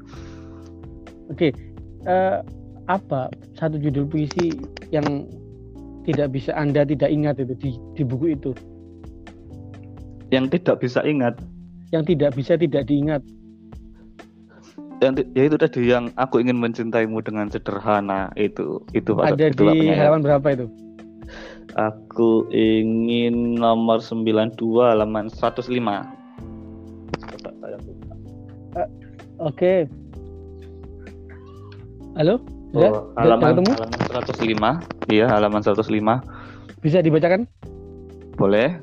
Oke, 1.33 1.49
okay. 1.49 1.51
uh, 2.05 2.13
eh, 2.13 2.39
apa 2.93 3.33
satu 3.57 3.81
judul 3.81 4.05
puisi 4.05 4.53
yang 4.93 5.25
tidak 6.05 6.37
bisa 6.37 6.53
anda 6.53 6.85
tidak 6.85 7.09
ingat 7.09 7.41
itu 7.41 7.55
di, 7.57 7.71
di 7.97 8.03
buku 8.05 8.37
itu? 8.37 8.53
Yang 10.29 10.61
tidak 10.61 10.85
bisa 10.85 11.01
ingat? 11.01 11.41
Yang 11.97 12.13
tidak 12.13 12.31
bisa 12.37 12.61
tidak 12.61 12.85
diingat. 12.85 13.25
Yang 15.01 15.25
ya 15.33 15.43
itu 15.49 15.57
tadi 15.57 15.81
yang 15.89 16.13
aku 16.21 16.45
ingin 16.45 16.61
mencintaimu 16.61 17.25
dengan 17.25 17.49
sederhana 17.49 18.29
itu 18.37 18.85
itu 18.93 19.17
ada 19.17 19.49
itu 19.49 19.65
di 19.73 19.89
halaman 19.89 20.21
berapa 20.21 20.49
itu? 20.53 20.67
Aku 21.75 22.47
ingin 22.53 23.57
nomor 23.57 23.99
92 24.05 24.61
halaman 24.85 25.33
105. 25.33 25.73
Uh, 28.77 28.85
Oke. 29.41 29.57
Okay. 29.57 29.79
Halo? 32.15 32.39
Oh, 32.79 33.11
halaman, 33.19 33.59
ketemu? 33.59 33.73
halaman 33.75 34.79
105. 35.11 35.11
Iya, 35.11 35.27
halaman 35.27 35.63
105. 35.67 36.23
Bisa 36.79 37.03
dibacakan? 37.03 37.43
Boleh. 38.39 38.79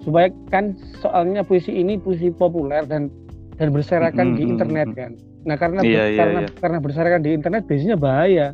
Supaya 0.00 0.32
kan 0.48 0.72
soalnya 1.00 1.44
puisi 1.44 1.76
ini 1.76 2.00
puisi 2.00 2.32
populer 2.32 2.84
dan 2.88 3.12
dan 3.60 3.68
berserakan 3.68 4.16
mm 4.16 4.32
-hmm. 4.32 4.38
di 4.40 4.42
internet 4.48 4.88
kan. 4.96 5.12
Nah, 5.44 5.56
karena 5.60 5.80
iya, 5.84 6.08
iya, 6.08 6.20
karena 6.24 6.40
iya. 6.48 6.48
karena 6.56 6.78
berserakan 6.80 7.20
di 7.20 7.30
internet 7.36 7.68
biasanya 7.68 7.96
bahaya. 8.00 8.46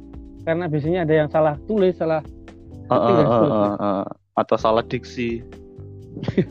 Karena 0.42 0.64
biasanya 0.66 1.06
ada 1.06 1.14
yang 1.14 1.28
salah 1.30 1.54
tulis, 1.70 1.94
salah 1.94 2.18
uh, 2.90 2.94
uh, 2.94 3.14
uh, 3.14 3.46
uh, 3.46 3.74
uh, 3.78 4.04
atau 4.42 4.56
salah 4.58 4.82
diksi. 4.82 5.38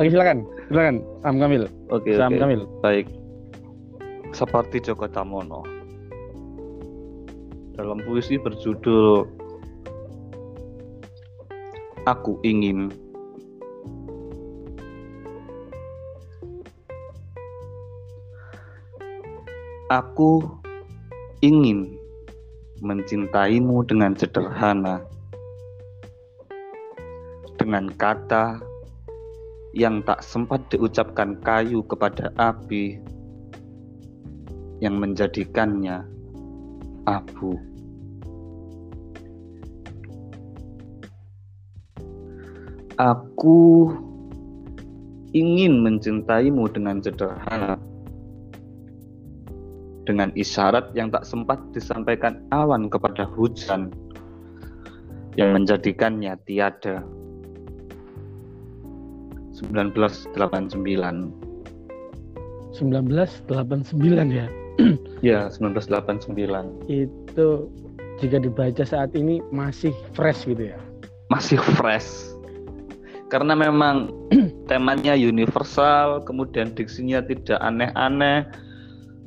Oke, 0.00 0.08
silakan. 0.08 0.48
Silakan, 0.72 1.04
Sam 1.20 1.36
Kamil. 1.36 1.68
Oke, 1.92 2.08
okay, 2.08 2.12
Sam 2.16 2.32
okay. 2.32 2.40
Kamil. 2.40 2.60
Baik. 2.80 3.06
Seperti 4.32 4.80
Joko 4.80 5.04
Tamono. 5.12 5.77
Dalam 7.78 8.02
puisi 8.02 8.34
berjudul 8.34 9.22
Aku 12.10 12.42
ingin 12.42 12.90
Aku 19.88 20.42
ingin 21.38 21.94
mencintaimu 22.82 23.86
dengan 23.86 24.12
sederhana, 24.18 25.00
dengan 27.56 27.88
kata 27.94 28.58
yang 29.70 30.02
tak 30.02 30.20
sempat 30.26 30.66
diucapkan 30.68 31.38
kayu 31.40 31.86
kepada 31.86 32.34
api 32.36 32.98
yang 34.82 34.98
menjadikannya 34.98 36.02
abu. 37.06 37.67
Aku 42.98 43.94
ingin 45.30 45.86
mencintaimu 45.86 46.66
dengan 46.66 46.98
sederhana. 46.98 47.78
Dengan 50.02 50.34
isyarat 50.34 50.90
yang 50.98 51.14
tak 51.14 51.22
sempat 51.22 51.62
disampaikan 51.70 52.42
awan 52.50 52.90
kepada 52.90 53.22
hujan 53.22 53.94
yang 55.38 55.54
menjadikannya 55.54 56.34
tiada. 56.42 57.06
1989 59.54 60.34
1989 60.34 61.38
ya? 64.30 64.46
Ya 65.18 65.50
1989 65.50 66.86
itu 66.86 67.66
jika 68.22 68.38
dibaca 68.38 68.86
saat 68.86 69.10
ini 69.18 69.42
masih 69.50 69.90
fresh 70.14 70.46
gitu 70.46 70.70
ya? 70.70 70.78
Masih 71.26 71.58
fresh 71.58 72.37
karena 73.28 73.52
memang 73.52 74.12
temanya 74.70 75.16
universal 75.16 76.24
kemudian 76.24 76.72
diksinya 76.72 77.20
tidak 77.24 77.60
aneh-aneh 77.60 78.48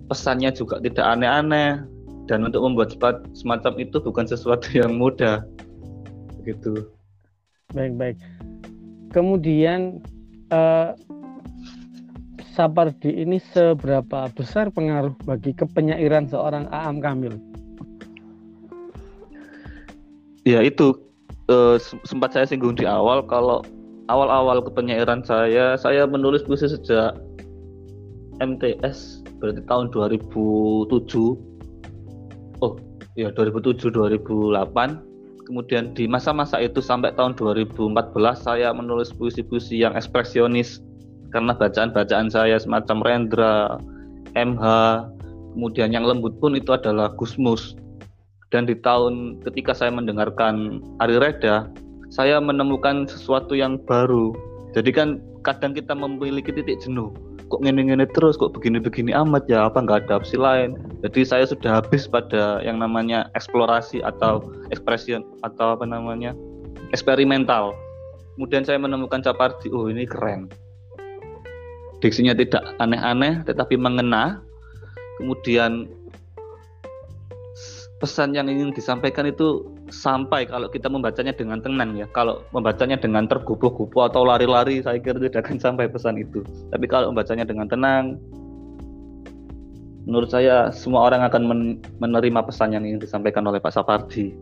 pesannya 0.09 0.51
juga 0.53 0.81
tidak 0.81 1.05
aneh-aneh 1.05 1.85
dan 2.29 2.45
untuk 2.45 2.61
membuat 2.65 2.93
semacam 3.33 3.73
itu 3.81 3.97
bukan 3.97 4.25
sesuatu 4.29 4.69
yang 4.79 4.97
mudah. 4.97 5.41
Begitu. 6.41 6.89
Baik 7.71 7.95
baik 7.95 8.17
kemudian 9.11 9.99
uh, 10.49 10.95
Sapardi 12.51 13.23
ini 13.23 13.39
seberapa 13.55 14.27
besar 14.35 14.71
pengaruh 14.75 15.15
bagi 15.23 15.55
kepenyairan 15.55 16.27
seorang 16.27 16.67
Aam 16.71 16.99
Kamil? 16.99 17.39
Ya 20.43 20.59
itu 20.59 20.97
uh, 21.47 21.79
sempat 22.03 22.35
saya 22.35 22.49
singgung 22.49 22.75
di 22.75 22.83
awal 22.83 23.23
kalau 23.23 23.63
awal-awal 24.11 24.59
kepenyairan 24.59 25.23
saya 25.23 25.79
saya 25.79 26.03
menulis 26.03 26.43
puisi 26.43 26.67
sejak 26.67 27.15
MTS 28.43 29.23
berarti 29.39 29.63
tahun 29.65 29.87
2007 29.95 30.91
oh 32.59 32.73
ya 33.15 33.31
2007 33.31 33.95
2008 33.95 35.11
kemudian 35.51 35.91
di 35.91 36.07
masa-masa 36.07 36.63
itu 36.63 36.79
sampai 36.79 37.11
tahun 37.11 37.35
2014 37.35 37.91
saya 38.39 38.71
menulis 38.71 39.11
puisi-puisi 39.11 39.83
yang 39.83 39.91
ekspresionis. 39.99 40.79
Karena 41.35 41.51
bacaan-bacaan 41.51 42.31
saya 42.31 42.55
semacam 42.55 43.03
Rendra, 43.03 43.75
MH, 44.35 44.63
kemudian 45.55 45.91
yang 45.91 46.07
lembut 46.07 46.39
pun 46.39 46.55
itu 46.55 46.71
adalah 46.71 47.11
Gusmus. 47.19 47.75
Dan 48.51 48.63
di 48.63 48.79
tahun 48.79 49.43
ketika 49.43 49.75
saya 49.75 49.91
mendengarkan 49.91 50.79
Ari 51.03 51.19
Reda, 51.19 51.67
saya 52.11 52.43
menemukan 52.43 53.07
sesuatu 53.07 53.55
yang 53.55 53.79
baru. 53.87 54.35
Jadi 54.75 54.91
kan 54.91 55.23
kadang 55.47 55.71
kita 55.71 55.95
memiliki 55.95 56.51
titik 56.51 56.83
jenuh. 56.83 57.15
Kok 57.47 57.63
ngene-ngene 57.63 58.07
terus 58.11 58.35
kok 58.35 58.51
begini-begini 58.51 59.15
amat? 59.15 59.47
Ya 59.47 59.67
apa 59.67 59.79
nggak 59.79 60.07
ada 60.07 60.19
opsi 60.19 60.35
lain. 60.35 60.75
Jadi 61.03 61.23
saya 61.23 61.47
sudah 61.47 61.79
habis 61.79 62.07
pada 62.07 62.59
yang 62.63 62.79
namanya 62.79 63.31
eksplorasi 63.35 64.03
atau 64.03 64.43
ekspresi 64.71 65.19
atau 65.43 65.67
apa 65.75 65.87
namanya 65.87 66.35
eksperimental. 66.91 67.75
Kemudian 68.35 68.63
saya 68.67 68.79
menemukan 68.79 69.23
Capardi 69.23 69.71
oh 69.71 69.87
ini 69.87 70.03
keren. 70.03 70.51
Diksinya 72.03 72.35
tidak 72.35 72.63
aneh-aneh 72.79 73.43
tetapi 73.47 73.79
mengena. 73.79 74.43
Kemudian 75.19 75.87
pesan 78.03 78.35
yang 78.35 78.51
ingin 78.51 78.73
disampaikan 78.75 79.27
itu 79.27 79.70
sampai 79.91 80.47
kalau 80.47 80.71
kita 80.71 80.87
membacanya 80.87 81.35
dengan 81.35 81.59
tenang 81.59 81.99
ya. 81.99 82.07
Kalau 82.15 82.41
membacanya 82.55 82.97
dengan 82.97 83.27
tergubuh-gubuh 83.27 84.09
atau 84.09 84.23
lari-lari, 84.23 84.81
saya 84.81 84.97
kira 84.97 85.19
tidak 85.19 85.45
akan 85.45 85.59
sampai 85.59 85.85
pesan 85.91 86.17
itu. 86.17 86.41
Tapi 86.71 86.87
kalau 86.87 87.11
membacanya 87.13 87.45
dengan 87.45 87.67
tenang, 87.67 88.17
menurut 90.07 90.31
saya 90.31 90.71
semua 90.73 91.11
orang 91.11 91.21
akan 91.27 91.41
men 91.45 91.61
menerima 91.99 92.41
pesan 92.47 92.73
yang 92.73 92.87
ingin 92.87 93.03
disampaikan 93.03 93.45
oleh 93.45 93.59
Pak 93.59 93.75
Sapardi. 93.75 94.33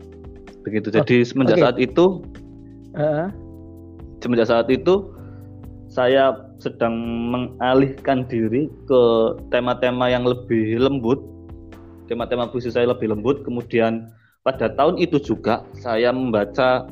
Begitu. 0.64 0.94
Jadi 0.94 1.16
oh, 1.20 1.26
semenjak 1.26 1.58
okay. 1.60 1.64
saat 1.66 1.76
itu, 1.76 2.04
uh. 2.96 3.28
semenjak 4.24 4.48
saat 4.48 4.68
itu 4.72 5.12
saya 5.90 6.38
sedang 6.62 6.94
mengalihkan 7.34 8.22
diri 8.30 8.70
ke 8.86 9.02
tema-tema 9.50 10.06
yang 10.06 10.22
lebih 10.22 10.78
lembut 10.78 11.18
tema-tema 12.10 12.50
puisi 12.50 12.74
saya 12.74 12.90
lebih 12.90 13.14
lembut. 13.14 13.46
Kemudian 13.46 14.10
pada 14.40 14.72
tahun 14.72 14.96
itu 14.96 15.20
juga 15.20 15.64
saya 15.76 16.12
membaca 16.12 16.88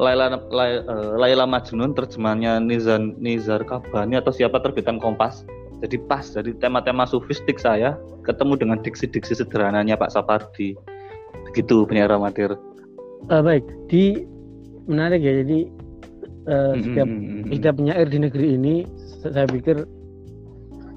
Laila, 0.00 0.40
Laila, 0.48 0.80
eh, 0.84 1.12
Laila 1.20 1.44
Majnun 1.44 1.92
terjemahannya 1.92 2.64
Nizar, 2.64 3.00
Nizar 3.20 3.60
Kabani 3.64 4.16
atau 4.16 4.32
siapa 4.32 4.60
terbitan 4.60 4.96
Kompas. 4.96 5.44
Jadi 5.80 5.96
pas 6.08 6.24
dari 6.24 6.52
tema-tema 6.60 7.08
sufistik 7.08 7.56
saya 7.56 7.96
ketemu 8.24 8.56
dengan 8.56 8.78
diksi-diksi 8.80 9.40
sederhananya 9.40 9.96
Pak 9.96 10.12
Sapardi. 10.12 10.76
Begitu 11.52 11.88
penyiar 11.88 12.12
amatir. 12.12 12.52
Uh, 13.28 13.40
baik, 13.40 13.64
di 13.88 14.24
menarik 14.88 15.24
ya. 15.24 15.40
Jadi 15.40 15.68
uh, 16.48 16.76
setiap 16.80 17.08
mm 17.08 17.20
-hmm. 17.20 17.52
setiap 17.56 17.74
penyair 17.80 18.06
di 18.08 18.18
negeri 18.20 18.46
ini 18.60 18.74
saya 19.24 19.48
pikir 19.48 19.84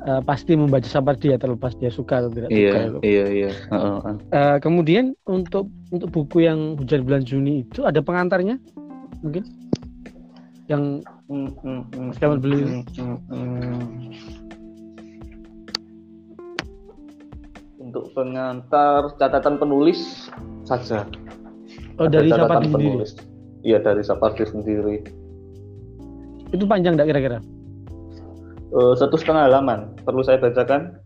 uh, 0.03 0.21
pasti 0.23 0.53
membaca 0.53 0.85
dia 1.15 1.35
terlepas 1.39 1.73
dia 1.79 1.89
suka 1.89 2.23
atau 2.23 2.29
tidak 2.31 2.49
iya, 2.51 2.71
suka. 2.71 2.79
Itu. 2.79 2.99
Iya 3.03 3.25
iya. 3.31 3.49
Uh, 3.71 3.75
uh. 3.75 4.15
Uh, 4.29 4.57
kemudian 4.59 5.15
untuk 5.27 5.71
untuk 5.89 6.09
buku 6.11 6.45
yang 6.45 6.75
hujan 6.77 7.07
bulan 7.07 7.23
Juni 7.23 7.63
itu 7.63 7.87
ada 7.87 8.03
pengantarnya 8.03 8.59
mungkin 9.23 9.43
yang 10.67 11.03
mm, 11.27 11.49
mm, 11.63 11.81
mm, 11.91 12.39
beli. 12.39 12.61
Mm, 12.63 12.83
mm, 12.95 13.17
mm. 13.31 13.83
Untuk 17.83 18.09
pengantar 18.15 19.11
catatan 19.19 19.59
penulis 19.59 20.31
saja. 20.63 21.03
Oh 21.99 22.09
ada 22.09 22.23
dari 22.23 22.31
Sapardi 22.31 22.67
sendiri. 22.71 23.05
Iya 23.63 23.77
dari 23.83 24.01
Sapardi 24.01 24.43
sendiri. 24.47 24.95
Itu 26.53 26.63
panjang 26.69 26.95
tidak 26.95 27.09
kira-kira? 27.11 27.39
Uh, 28.73 28.97
satu 28.97 29.15
setengah 29.15 29.45
halaman. 29.45 29.93
Perlu 30.01 30.25
saya 30.25 30.41
bacakan? 30.41 30.97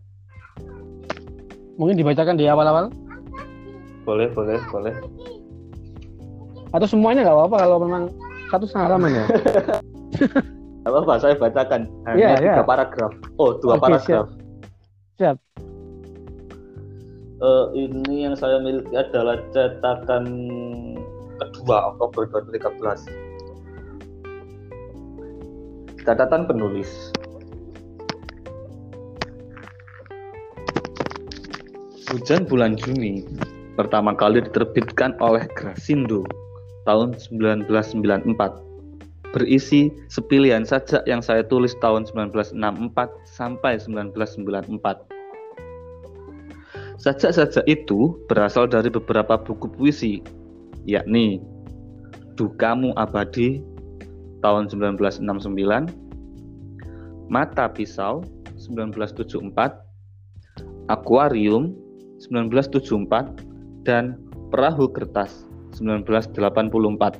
Mungkin 1.76 2.00
dibacakan 2.00 2.40
di 2.40 2.48
awal-awal? 2.48 2.88
Boleh, 4.08 4.32
boleh, 4.32 4.56
boleh. 4.72 4.96
Atau 6.72 6.88
semuanya 6.88 7.28
nggak 7.28 7.36
apa-apa 7.36 7.56
kalau 7.68 7.76
memang 7.84 8.02
satu 8.48 8.64
setengah 8.64 8.86
halaman 8.88 9.10
ya? 9.12 9.24
Gak 10.88 10.96
apa-apa, 10.96 11.20
saya 11.20 11.36
bacakan. 11.36 11.84
Hanya 12.08 12.16
yeah, 12.16 12.40
tiga 12.40 12.48
yeah. 12.48 12.64
paragraf. 12.64 13.12
Oh, 13.36 13.60
dua 13.60 13.76
okay, 13.76 13.82
paragraf. 13.84 14.32
Siap. 15.20 15.36
siap. 15.36 15.36
Uh, 17.44 17.68
ini 17.76 18.24
yang 18.24 18.32
saya 18.32 18.56
miliki 18.56 18.96
adalah 18.96 19.36
cetakan 19.52 20.24
kedua 21.36 21.92
Oktober 21.92 22.24
2013. 22.40 23.04
Catatan 26.08 26.48
penulis. 26.48 27.12
Hujan 32.08 32.48
bulan 32.48 32.72
Juni 32.72 33.20
pertama 33.76 34.16
kali 34.16 34.40
diterbitkan 34.40 35.12
oleh 35.20 35.44
Grasindo 35.52 36.24
tahun 36.88 37.12
1994 37.20 37.68
berisi 39.36 39.92
sepilihan 40.08 40.64
sajak 40.64 41.04
yang 41.04 41.20
saya 41.20 41.44
tulis 41.44 41.76
tahun 41.84 42.08
1964 42.08 42.96
sampai 43.28 43.76
1994. 43.76 45.04
Sajak-sajak 46.96 47.68
itu 47.68 48.16
berasal 48.24 48.64
dari 48.72 48.88
beberapa 48.88 49.36
buku 49.36 49.68
puisi, 49.68 50.24
yakni 50.88 51.44
Dukamu 52.40 52.96
Abadi 52.96 53.60
tahun 54.40 54.72
1969, 54.72 55.28
Mata 57.28 57.68
Pisau 57.68 58.24
1974, 58.56 59.76
Aquarium 60.88 61.76
1974, 62.20 63.86
dan 63.86 64.18
Perahu 64.50 64.90
Kertas 64.90 65.46
1984. 65.76 67.18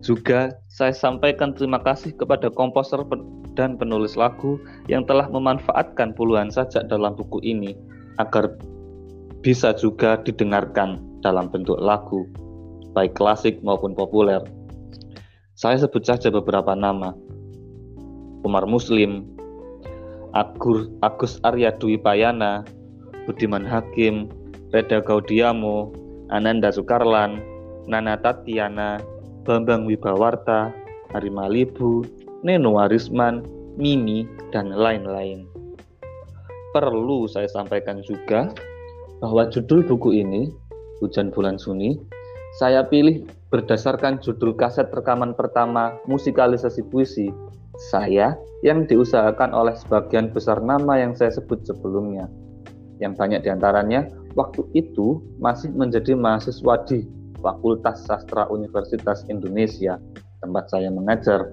Juga 0.00 0.56
saya 0.72 0.96
sampaikan 0.96 1.52
terima 1.52 1.84
kasih 1.84 2.16
kepada 2.16 2.48
komposer 2.48 3.04
dan 3.60 3.76
penulis 3.76 4.16
lagu 4.16 4.56
yang 4.88 5.04
telah 5.04 5.28
memanfaatkan 5.28 6.16
puluhan 6.16 6.48
sajak 6.48 6.88
dalam 6.88 7.12
buku 7.12 7.36
ini 7.44 7.76
agar 8.16 8.56
bisa 9.44 9.76
juga 9.76 10.16
didengarkan 10.24 10.96
dalam 11.20 11.52
bentuk 11.52 11.76
lagu, 11.76 12.24
baik 12.96 13.12
klasik 13.12 13.60
maupun 13.60 13.92
populer. 13.92 14.40
Saya 15.60 15.76
sebut 15.76 16.08
saja 16.08 16.32
beberapa 16.32 16.72
nama. 16.72 17.12
Umar 18.48 18.64
Muslim, 18.64 19.35
Agus 20.36 21.40
Arya 21.48 21.72
Dwi 21.80 21.96
Payana, 21.96 22.60
Budiman 23.24 23.64
Hakim, 23.64 24.28
Reda 24.68 25.00
Gaudiamo, 25.00 25.96
Ananda 26.28 26.68
Sukarlan, 26.68 27.40
Nana 27.88 28.20
Tatiana, 28.20 29.00
Bambang 29.48 29.88
Wibawarta, 29.88 30.76
Hari 31.16 31.32
Malibu, 31.32 32.04
Neno 32.44 32.76
Warisman, 32.76 33.48
Mimi, 33.80 34.28
dan 34.52 34.76
lain-lain. 34.76 35.48
Perlu 36.76 37.24
saya 37.24 37.48
sampaikan 37.48 38.04
juga 38.04 38.52
bahwa 39.24 39.48
judul 39.48 39.80
buku 39.88 40.20
ini, 40.20 40.52
Hujan 41.00 41.32
Bulan 41.32 41.56
Suni, 41.56 41.96
saya 42.60 42.84
pilih 42.84 43.24
berdasarkan 43.48 44.20
judul 44.20 44.52
kaset 44.52 44.92
rekaman 44.92 45.32
pertama 45.32 45.96
musikalisasi 46.04 46.84
puisi 46.92 47.32
saya 47.92 48.36
yang 48.64 48.88
diusahakan 48.88 49.52
oleh 49.52 49.76
sebagian 49.76 50.32
besar 50.32 50.60
nama 50.64 50.96
yang 50.96 51.12
saya 51.12 51.32
sebut 51.32 51.60
sebelumnya 51.68 52.28
yang 53.00 53.12
banyak 53.12 53.44
di 53.44 53.50
antaranya 53.52 54.08
waktu 54.36 54.64
itu 54.72 55.20
masih 55.40 55.72
menjadi 55.76 56.16
mahasiswa 56.16 56.74
di 56.88 57.04
Fakultas 57.40 58.08
Sastra 58.08 58.48
Universitas 58.48 59.24
Indonesia, 59.28 60.00
tempat 60.40 60.72
saya 60.72 60.88
mengajar. 60.88 61.52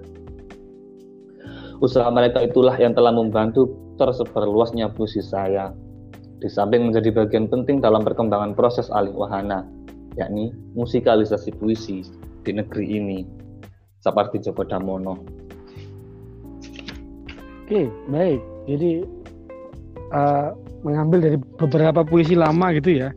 Usaha 1.84 2.08
mereka 2.08 2.40
itulah 2.40 2.76
yang 2.80 2.96
telah 2.96 3.12
membantu 3.12 3.76
tersebar 4.00 4.48
luasnya 4.48 4.88
puisi 4.88 5.20
saya, 5.20 5.76
di 6.40 6.48
samping 6.48 6.88
menjadi 6.88 7.12
bagian 7.12 7.52
penting 7.52 7.84
dalam 7.84 8.08
perkembangan 8.08 8.56
proses 8.56 8.88
alih 8.88 9.12
wahana, 9.12 9.68
yakni 10.16 10.56
musikalisasi 10.80 11.52
puisi 11.60 12.08
di 12.48 12.52
negeri 12.56 12.86
ini, 12.88 13.20
seperti 14.00 14.40
Joko 14.40 14.64
Damono. 14.64 15.20
Oke, 17.64 17.88
baik. 18.12 18.40
Jadi 18.68 19.04
uh, 20.12 20.52
mengambil 20.84 21.20
dari 21.24 21.38
beberapa 21.58 22.04
puisi 22.04 22.36
lama 22.36 22.76
gitu 22.76 23.00
ya 23.00 23.10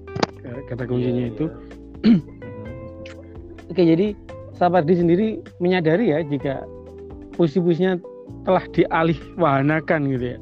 kata 0.66 0.84
kuncinya 0.86 1.22
yeah, 1.26 1.32
itu. 1.32 1.44
yeah. 2.02 3.70
oke 3.70 3.82
jadi 3.82 4.06
Sapardi 4.56 4.94
sendiri 4.96 5.26
menyadari 5.60 6.16
ya 6.16 6.24
jika 6.24 6.64
puisi-puisinya 7.36 8.00
telah 8.48 8.64
dialih 8.72 9.18
wahanakan 9.36 10.08
gitu 10.16 10.24
ya? 10.32 10.38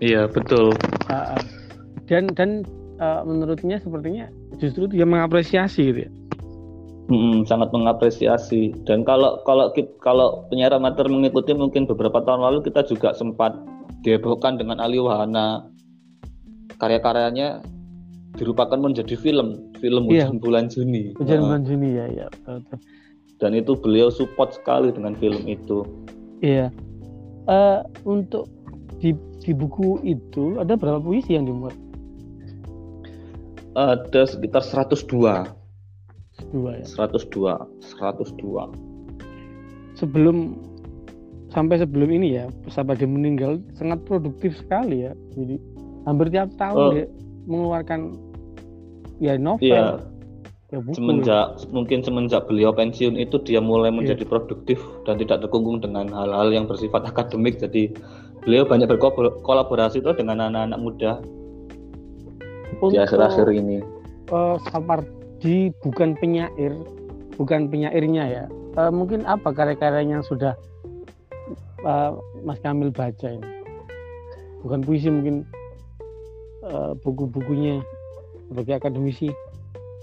Iya 0.00 0.22
betul. 0.26 0.74
Uh, 1.06 1.38
dan 2.10 2.26
dan 2.34 2.66
uh, 2.98 3.22
menurutnya 3.22 3.78
sepertinya 3.78 4.26
justru 4.58 4.90
dia 4.90 5.06
mengapresiasi 5.06 5.94
gitu 5.94 6.00
ya 6.08 6.10
Hmm, 7.10 7.42
sangat 7.42 7.74
mengapresiasi 7.74 8.70
dan 8.86 9.02
kalau 9.02 9.42
kalau 9.42 9.74
kalau 9.98 10.46
penyiar 10.46 10.70
amatir 10.70 11.10
mengikuti 11.10 11.50
mungkin 11.50 11.82
beberapa 11.82 12.22
tahun 12.22 12.38
lalu 12.38 12.70
kita 12.70 12.86
juga 12.86 13.10
sempat 13.18 13.50
dihebohkan 14.06 14.54
dengan 14.54 14.78
alih 14.78 15.10
wahana 15.10 15.66
karya-karyanya 16.78 17.66
dirupakan 18.38 18.78
menjadi 18.78 19.18
film 19.18 19.74
film 19.82 20.06
iya. 20.06 20.30
Hujan 20.30 20.38
Bulan 20.38 20.64
Juni. 20.70 21.10
Hujan 21.18 21.50
Bulan 21.50 21.62
Juni 21.66 21.88
ya 21.98 22.06
ya. 22.06 22.26
Dan 23.42 23.58
itu 23.58 23.74
beliau 23.74 24.12
support 24.12 24.54
sekali 24.54 24.94
dengan 24.94 25.18
film 25.18 25.42
itu. 25.50 25.82
Iya. 26.44 26.70
Uh, 27.50 27.82
untuk 28.06 28.46
di 29.02 29.16
di 29.40 29.50
buku 29.56 29.98
itu 30.04 30.60
ada 30.60 30.76
berapa 30.76 31.00
puisi 31.00 31.34
yang 31.34 31.48
dimuat? 31.48 31.74
Ada 33.74 34.30
sekitar 34.30 34.62
102. 34.62 35.59
102 36.50 36.82
ya. 36.82 36.86
102, 36.86 37.58
102. 37.98 39.98
Sebelum 39.98 40.54
sampai 41.50 41.82
sebelum 41.82 42.10
ini 42.10 42.42
ya, 42.42 42.46
sahabat 42.70 43.02
dia 43.02 43.10
meninggal 43.10 43.58
sangat 43.74 44.02
produktif 44.06 44.54
sekali 44.58 45.06
ya. 45.06 45.14
Jadi 45.34 45.58
hampir 46.08 46.32
tiap 46.32 46.50
tahun 46.56 46.78
oh. 46.78 46.90
dia 46.94 47.06
mengeluarkan 47.46 48.16
ya 49.20 49.36
novel 49.36 49.68
iya. 49.68 50.00
ya 50.72 50.78
buku 50.80 50.96
semenjak 50.96 51.46
mungkin 51.70 52.00
semenjak 52.00 52.48
beliau 52.48 52.72
pensiun 52.72 53.20
itu 53.20 53.36
dia 53.44 53.60
mulai 53.60 53.92
iya. 53.92 53.96
menjadi 54.00 54.24
iya. 54.24 54.30
produktif 54.32 54.78
dan 55.04 55.20
tidak 55.20 55.44
terkungkung 55.44 55.84
dengan 55.84 56.08
hal-hal 56.08 56.48
yang 56.48 56.64
bersifat 56.64 57.04
akademik 57.04 57.60
jadi 57.60 57.92
beliau 58.40 58.64
banyak 58.64 58.88
berkolaborasi 58.88 60.00
itu 60.00 60.10
dengan 60.16 60.48
anak-anak 60.48 60.80
muda 60.80 61.12
Untuk, 62.80 62.96
di 62.96 62.96
akhir-akhir 62.96 63.52
ini 63.52 63.84
uh, 64.32 64.56
Sapardi 65.40 65.72
bukan 65.80 66.12
penyair 66.20 66.76
bukan 67.40 67.72
penyairnya 67.72 68.24
ya. 68.28 68.44
Uh, 68.76 68.92
mungkin 68.92 69.24
apa 69.24 69.48
karya-karyanya 69.48 70.20
sudah 70.20 70.52
uh, 71.80 72.12
Mas 72.44 72.60
Kamil 72.60 72.92
baca 72.92 73.24
ini? 73.32 73.48
Bukan 74.60 74.84
puisi 74.84 75.08
mungkin 75.08 75.48
uh, 76.60 76.92
buku-bukunya 77.00 77.80
sebagai 78.52 78.84
akademisi. 78.84 79.32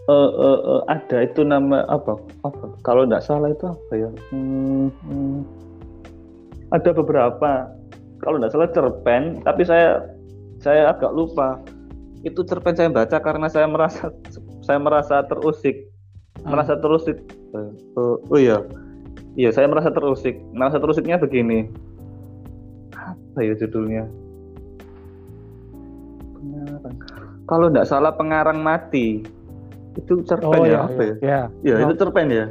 Uh, 0.09 0.33
uh, 0.33 0.59
uh, 0.65 0.81
ada 0.89 1.29
itu 1.29 1.45
nama 1.45 1.85
apa? 1.85 2.17
Apa? 2.41 2.73
Kalau 2.81 3.05
tidak 3.05 3.21
salah 3.21 3.53
itu 3.53 3.69
apa 3.69 3.93
ya? 3.93 4.09
Hmm, 4.33 4.89
hmm. 5.05 5.45
ada 6.73 6.89
beberapa. 6.97 7.69
Kalau 8.25 8.41
tidak 8.41 8.57
salah 8.57 8.69
cerpen 8.73 9.45
tapi 9.45 9.61
saya 9.61 10.01
saya 10.57 10.89
agak 10.89 11.13
lupa. 11.13 11.61
Itu 12.25 12.41
cerpen 12.41 12.73
saya 12.73 12.89
baca 12.89 13.21
karena 13.21 13.45
saya 13.45 13.69
merasa 13.69 14.09
saya 14.67 14.83
merasa 14.83 15.23
terusik 15.23 15.87
hmm. 16.43 16.51
merasa 16.51 16.75
terusik 16.75 17.17
uh, 17.55 17.71
uh, 17.95 18.15
oh 18.27 18.39
iya 18.39 18.59
iya 19.39 19.49
saya 19.55 19.71
merasa 19.71 19.87
terusik 19.95 20.35
merasa 20.51 20.77
terusiknya 20.83 21.15
begini 21.15 21.71
apa 22.91 23.39
ya 23.39 23.55
judulnya 23.55 24.03
kalau 27.47 27.71
tidak 27.71 27.87
salah 27.87 28.11
pengarang 28.11 28.59
mati 28.59 29.23
itu 29.97 30.21
cerpen 30.29 30.61
oh, 30.61 30.65
ya, 30.67 30.71
ya 30.71 30.79
apa 30.85 31.01
ya? 31.01 31.15
Ya, 31.23 31.41
ya 31.65 31.75
no, 31.81 31.89
itu 31.89 31.95
cerpen 31.97 32.27
ya. 32.29 32.45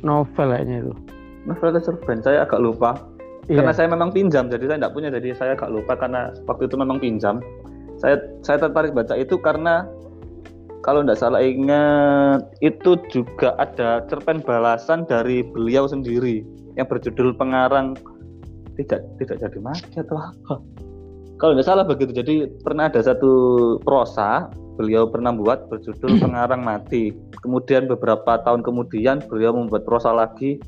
Novel 0.00 0.48
kayaknya 0.54 0.76
itu. 0.86 0.92
Novel 1.44 1.68
atau 1.76 1.82
cerpen? 1.84 2.18
Saya 2.24 2.48
agak 2.48 2.60
lupa. 2.62 2.96
Yeah. 3.48 3.60
Karena 3.60 3.72
saya 3.76 3.88
memang 3.88 4.12
pinjam, 4.12 4.52
jadi 4.52 4.64
saya 4.68 4.78
tidak 4.80 4.94
punya, 4.96 5.08
jadi 5.08 5.28
saya 5.36 5.52
agak 5.56 5.72
lupa 5.72 5.96
karena 5.96 6.32
waktu 6.48 6.68
itu 6.68 6.76
memang 6.76 7.00
pinjam. 7.00 7.40
Saya 7.98 8.20
saya 8.44 8.62
tertarik 8.62 8.94
baca 8.94 9.16
itu 9.16 9.36
karena 9.40 9.88
kalau 10.88 11.04
tidak 11.04 11.20
salah 11.20 11.44
ingat 11.44 12.48
itu 12.64 12.96
juga 13.12 13.52
ada 13.60 14.00
cerpen 14.08 14.40
balasan 14.40 15.04
dari 15.04 15.44
beliau 15.44 15.84
sendiri 15.84 16.40
yang 16.80 16.88
berjudul 16.88 17.36
pengarang 17.36 17.92
tidak 18.80 19.04
tidak 19.20 19.36
jadi 19.36 19.58
mati 19.60 20.00
atau 20.00 20.16
apa 20.16 20.64
kalau 21.36 21.52
tidak 21.52 21.68
salah 21.68 21.84
begitu 21.84 22.16
jadi 22.16 22.48
pernah 22.64 22.88
ada 22.88 23.04
satu 23.04 23.76
prosa 23.84 24.48
beliau 24.80 25.10
pernah 25.10 25.34
buat 25.34 25.66
berjudul 25.66 26.22
Pengarang 26.22 26.62
Mati. 26.62 27.10
Kemudian 27.42 27.90
beberapa 27.90 28.38
tahun 28.46 28.62
kemudian 28.62 29.26
beliau 29.26 29.50
membuat 29.50 29.82
prosa 29.82 30.14
lagi 30.14 30.62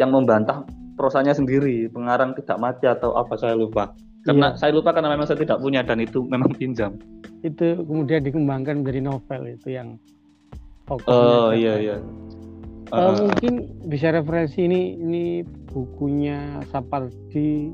yang 0.00 0.16
membantah 0.16 0.64
prosanya 0.96 1.36
sendiri, 1.36 1.92
pengarang 1.92 2.32
tidak 2.32 2.56
mati 2.56 2.88
atau 2.88 3.12
apa 3.20 3.36
saya 3.36 3.52
lupa. 3.52 3.92
Karena 4.24 4.56
iya. 4.56 4.58
saya 4.58 4.72
lupa 4.72 4.96
karena 4.96 5.12
memang 5.12 5.28
saya 5.28 5.36
tidak 5.36 5.60
punya 5.60 5.84
dan 5.84 6.00
itu 6.00 6.24
memang 6.24 6.56
pinjam. 6.56 6.96
Itu 7.44 7.84
kemudian 7.84 8.24
dikembangkan 8.24 8.80
menjadi 8.80 9.00
novel 9.04 9.42
itu 9.52 9.76
yang 9.76 10.00
Oh 10.88 11.52
iya 11.52 11.80
iya. 11.80 11.96
Uh, 12.92 13.12
uh, 13.12 13.12
mungkin 13.24 13.72
bisa 13.88 14.12
referensi 14.12 14.64
ini 14.68 15.00
ini 15.00 15.24
bukunya 15.72 16.60
Sapardi 16.68 17.72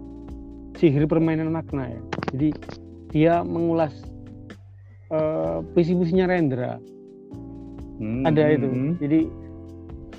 Sihir 0.79 1.07
Permainan 1.11 1.51
Makna 1.51 1.91
ya. 1.91 2.01
Jadi 2.31 2.49
dia 3.11 3.43
mengulas 3.43 3.91
uh, 5.11 5.61
puisi-puisinya 5.75 6.31
Rendra 6.31 6.79
hmm. 8.01 8.25
ada 8.25 8.43
itu 8.55 8.69
jadi 9.03 9.21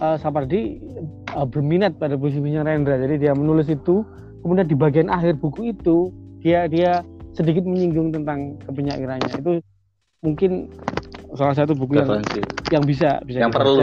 uh, 0.04 0.18
Sapardi 0.20 0.78
uh, 1.34 1.48
berminat 1.48 1.98
pada 1.98 2.16
puisi-puisinya 2.20 2.68
Rendra 2.68 3.00
jadi 3.00 3.16
dia 3.18 3.34
menulis 3.34 3.72
itu 3.72 4.06
kemudian 4.46 4.68
di 4.68 4.78
bagian 4.78 5.10
akhir 5.10 5.40
buku 5.40 5.74
itu 5.74 6.12
dia 6.44 6.68
dia 6.68 7.02
sedikit 7.32 7.64
menyinggung 7.64 8.12
tentang 8.12 8.60
kepenyairannya 8.68 9.34
itu 9.40 9.54
mungkin 10.22 10.68
salah 11.32 11.56
satu 11.56 11.72
buku 11.72 11.96
yang 11.96 12.20
yang 12.68 12.84
bisa 12.84 13.24
bisa 13.24 13.48
yang 13.48 13.54
perlu 13.56 13.80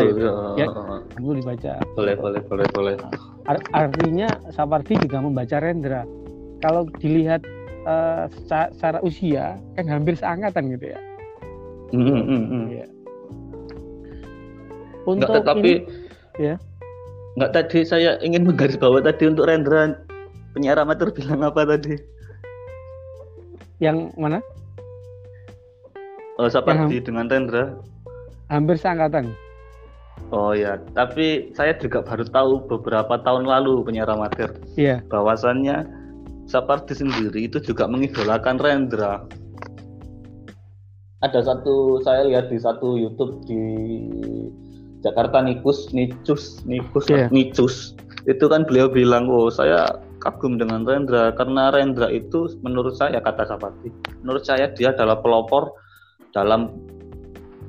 ya, 0.60 0.68
perlu 1.16 1.32
dibaca 1.32 1.80
boleh 1.96 2.14
boleh 2.14 2.40
boleh 2.44 2.66
boleh 2.76 2.94
artinya 3.72 4.28
Sapardi 4.52 5.00
juga 5.00 5.24
membaca 5.24 5.56
Rendra 5.56 6.04
kalau 6.60 6.84
dilihat 6.98 7.40
uh, 7.86 8.26
secara, 8.44 8.98
usia 9.00 9.56
kan 9.78 9.86
hampir 9.86 10.18
seangkatan 10.18 10.74
gitu 10.74 10.92
ya. 10.92 11.00
Mm 11.94 12.04
-hmm. 12.04 12.62
ya. 12.68 12.86
Untuk 15.08 15.30
Nggak, 15.32 15.46
tapi 15.48 15.72
ini, 15.88 16.42
ya. 16.52 16.54
Enggak 17.38 17.50
tadi 17.54 17.78
saya 17.86 18.18
ingin 18.20 18.44
menggarisbawahi 18.44 19.06
tadi 19.06 19.24
untuk 19.30 19.48
Rendra 19.48 19.96
penyiar 20.52 20.76
amatir 20.76 21.08
bilang 21.14 21.40
apa 21.46 21.64
tadi? 21.64 21.96
Yang 23.78 24.10
mana? 24.18 24.42
Oh, 26.38 26.46
Sapardi 26.50 27.02
dengan 27.02 27.26
Rendra. 27.26 27.78
Hampir 28.50 28.78
seangkatan. 28.78 29.34
Oh 30.34 30.50
ya, 30.52 30.82
tapi 30.92 31.54
saya 31.54 31.78
juga 31.78 32.02
baru 32.02 32.26
tahu 32.26 32.52
beberapa 32.66 33.22
tahun 33.22 33.46
lalu 33.46 33.86
penyiar 33.86 34.10
amatir. 34.10 34.50
Iya. 34.74 35.02
Bahwasannya 35.06 35.86
Sapardi 36.50 36.94
sendiri 36.94 37.46
itu 37.46 37.62
juga 37.62 37.86
mengidolakan 37.86 38.58
Rendra. 38.58 39.22
Ada 41.22 41.42
satu 41.42 41.98
saya 42.06 42.26
lihat 42.30 42.50
di 42.50 42.58
satu 42.62 42.94
YouTube 42.94 43.42
di 43.46 43.62
Jakarta 45.02 45.42
Nikus 45.42 45.90
Nicus 45.90 46.62
Nikus 46.66 47.06
yeah. 47.10 47.26
Nicus 47.30 47.94
itu 48.26 48.44
kan 48.46 48.62
beliau 48.66 48.86
bilang 48.90 49.26
oh 49.26 49.50
saya 49.50 49.86
kagum 50.18 50.58
dengan 50.58 50.82
Rendra 50.82 51.30
karena 51.34 51.70
Rendra 51.70 52.10
itu 52.10 52.50
menurut 52.62 52.94
saya 52.98 53.22
kata 53.22 53.46
Sapardi 53.48 53.90
menurut 54.22 54.42
saya 54.42 54.70
dia 54.74 54.90
adalah 54.94 55.18
pelopor 55.22 55.72
dalam 56.34 56.74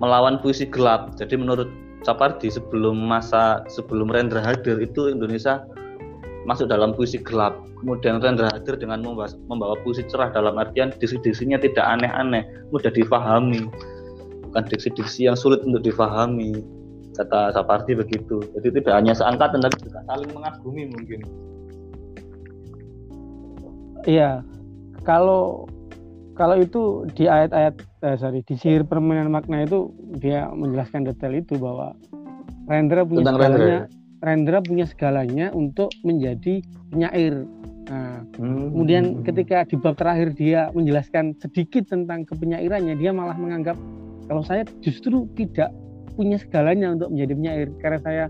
melawan 0.01 0.41
puisi 0.41 0.65
gelap 0.67 1.13
jadi 1.17 1.38
menurut 1.38 1.69
Sapardi 2.07 2.47
sebelum 2.47 2.95
masa 2.95 3.63
sebelum 3.67 4.07
Rendra 4.07 4.39
hadir 4.39 4.79
itu 4.79 5.12
Indonesia 5.12 5.67
masuk 6.47 6.71
dalam 6.71 6.95
puisi 6.95 7.19
gelap. 7.19 7.59
Kemudian 7.79 8.19
Rendra 8.19 8.51
hadir 8.51 8.75
dengan 8.75 9.03
membawa, 9.03 9.29
membawa 9.47 9.75
puisi 9.83 10.03
cerah 10.07 10.31
dalam 10.31 10.55
artian 10.59 10.91
diksi-diksinya 10.95 11.59
tidak 11.59 11.83
aneh-aneh, 11.83 12.43
mudah 12.71 12.91
difahami. 12.91 13.67
Bukan 14.49 14.63
diksi-diksi 14.67 15.29
yang 15.29 15.38
sulit 15.38 15.62
untuk 15.62 15.83
difahami. 15.83 16.63
Kata 17.15 17.51
Sapardi 17.51 17.99
begitu. 17.99 18.39
Jadi 18.55 18.79
tidak 18.79 18.93
hanya 18.95 19.13
seangkatan 19.13 19.59
tapi 19.59 19.77
juga 19.83 19.99
saling 20.07 20.31
mengagumi 20.31 20.83
mungkin. 20.88 21.19
Iya. 24.05 24.43
Kalau 25.03 25.67
kalau 26.39 26.55
itu 26.55 27.03
di 27.19 27.27
ayat-ayat 27.27 27.75
eh, 28.07 28.15
sorry 28.15 28.39
di 28.47 28.55
sihir 28.55 28.88
permainan 28.88 29.27
makna 29.27 29.67
itu 29.67 29.91
dia 30.23 30.47
menjelaskan 30.47 31.03
detail 31.03 31.35
itu 31.35 31.59
bahwa 31.59 31.91
Rendra 32.69 33.03
punya 33.03 33.25
Tentang 33.25 33.35
segalanya 33.35 33.59
Rendra, 33.59 33.75
ya? 33.75 33.83
Rendra 34.19 34.57
punya 34.63 34.85
segalanya 34.88 35.47
untuk 35.51 35.89
menjadi 36.05 36.63
penyair. 36.93 37.43
Nah, 37.89 38.21
hmm. 38.38 38.71
kemudian 38.71 39.03
ketika 39.25 39.65
di 39.65 39.75
bab 39.75 39.97
terakhir 39.97 40.38
dia 40.38 40.69
menjelaskan 40.77 41.33
sedikit 41.41 41.89
tentang 41.89 42.23
kepenyairannya, 42.29 42.95
dia 43.01 43.09
malah 43.09 43.33
menganggap 43.33 43.75
kalau 44.29 44.45
saya 44.45 44.62
justru 44.85 45.25
tidak 45.33 45.73
punya 46.13 46.38
segalanya 46.38 46.93
untuk 46.93 47.09
menjadi 47.09 47.33
penyair 47.33 47.67
karena 47.81 47.99
saya 48.05 48.25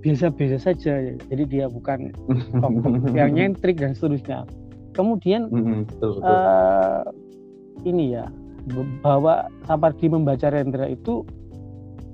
biasa-biasa 0.00 0.72
saja. 0.72 1.12
Jadi 1.28 1.42
dia 1.44 1.68
bukan 1.68 2.16
tokoh 2.64 3.12
yang 3.12 3.36
nyentrik 3.36 3.76
dan 3.76 3.92
seterusnya. 3.92 4.48
Kemudian 5.00 5.48
hmm, 5.48 5.88
betul, 5.88 6.20
betul. 6.20 6.28
Uh, 6.28 7.00
ini 7.88 8.12
ya 8.12 8.28
bahwa 9.00 9.48
Sapardi 9.64 10.12
membaca 10.12 10.52
Rendra 10.52 10.84
itu 10.92 11.24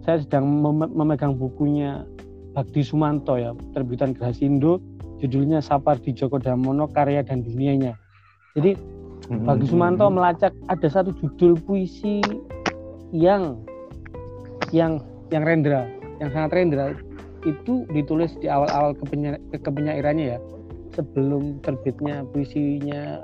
saya 0.06 0.22
sedang 0.22 0.46
memegang 0.94 1.34
bukunya 1.34 2.06
Bakti 2.54 2.86
Sumanto 2.86 3.34
ya, 3.34 3.58
terbitan 3.74 4.14
Grasindo, 4.14 4.78
judulnya 5.18 5.58
Sapardi 5.58 6.14
Djoko 6.14 6.38
Damono 6.38 6.86
Karya 6.86 7.26
dan 7.26 7.42
Dunianya. 7.42 7.98
Jadi 8.54 8.78
hmm. 9.26 9.42
Bakti 9.42 9.66
Sumanto 9.66 10.06
melacak 10.06 10.54
ada 10.70 10.86
satu 10.86 11.10
judul 11.18 11.58
puisi 11.66 12.22
yang 13.10 13.58
yang 14.70 15.02
yang 15.34 15.42
rendra, 15.42 15.90
yang 16.22 16.30
sangat 16.30 16.54
rendra 16.54 16.94
itu 17.42 17.82
ditulis 17.90 18.38
di 18.38 18.46
awal-awal 18.46 18.94
kepenya, 18.94 19.42
kepenyairannya 19.50 20.38
ya 20.38 20.38
sebelum 20.96 21.60
terbitnya 21.60 22.24
puisinya 22.32 23.20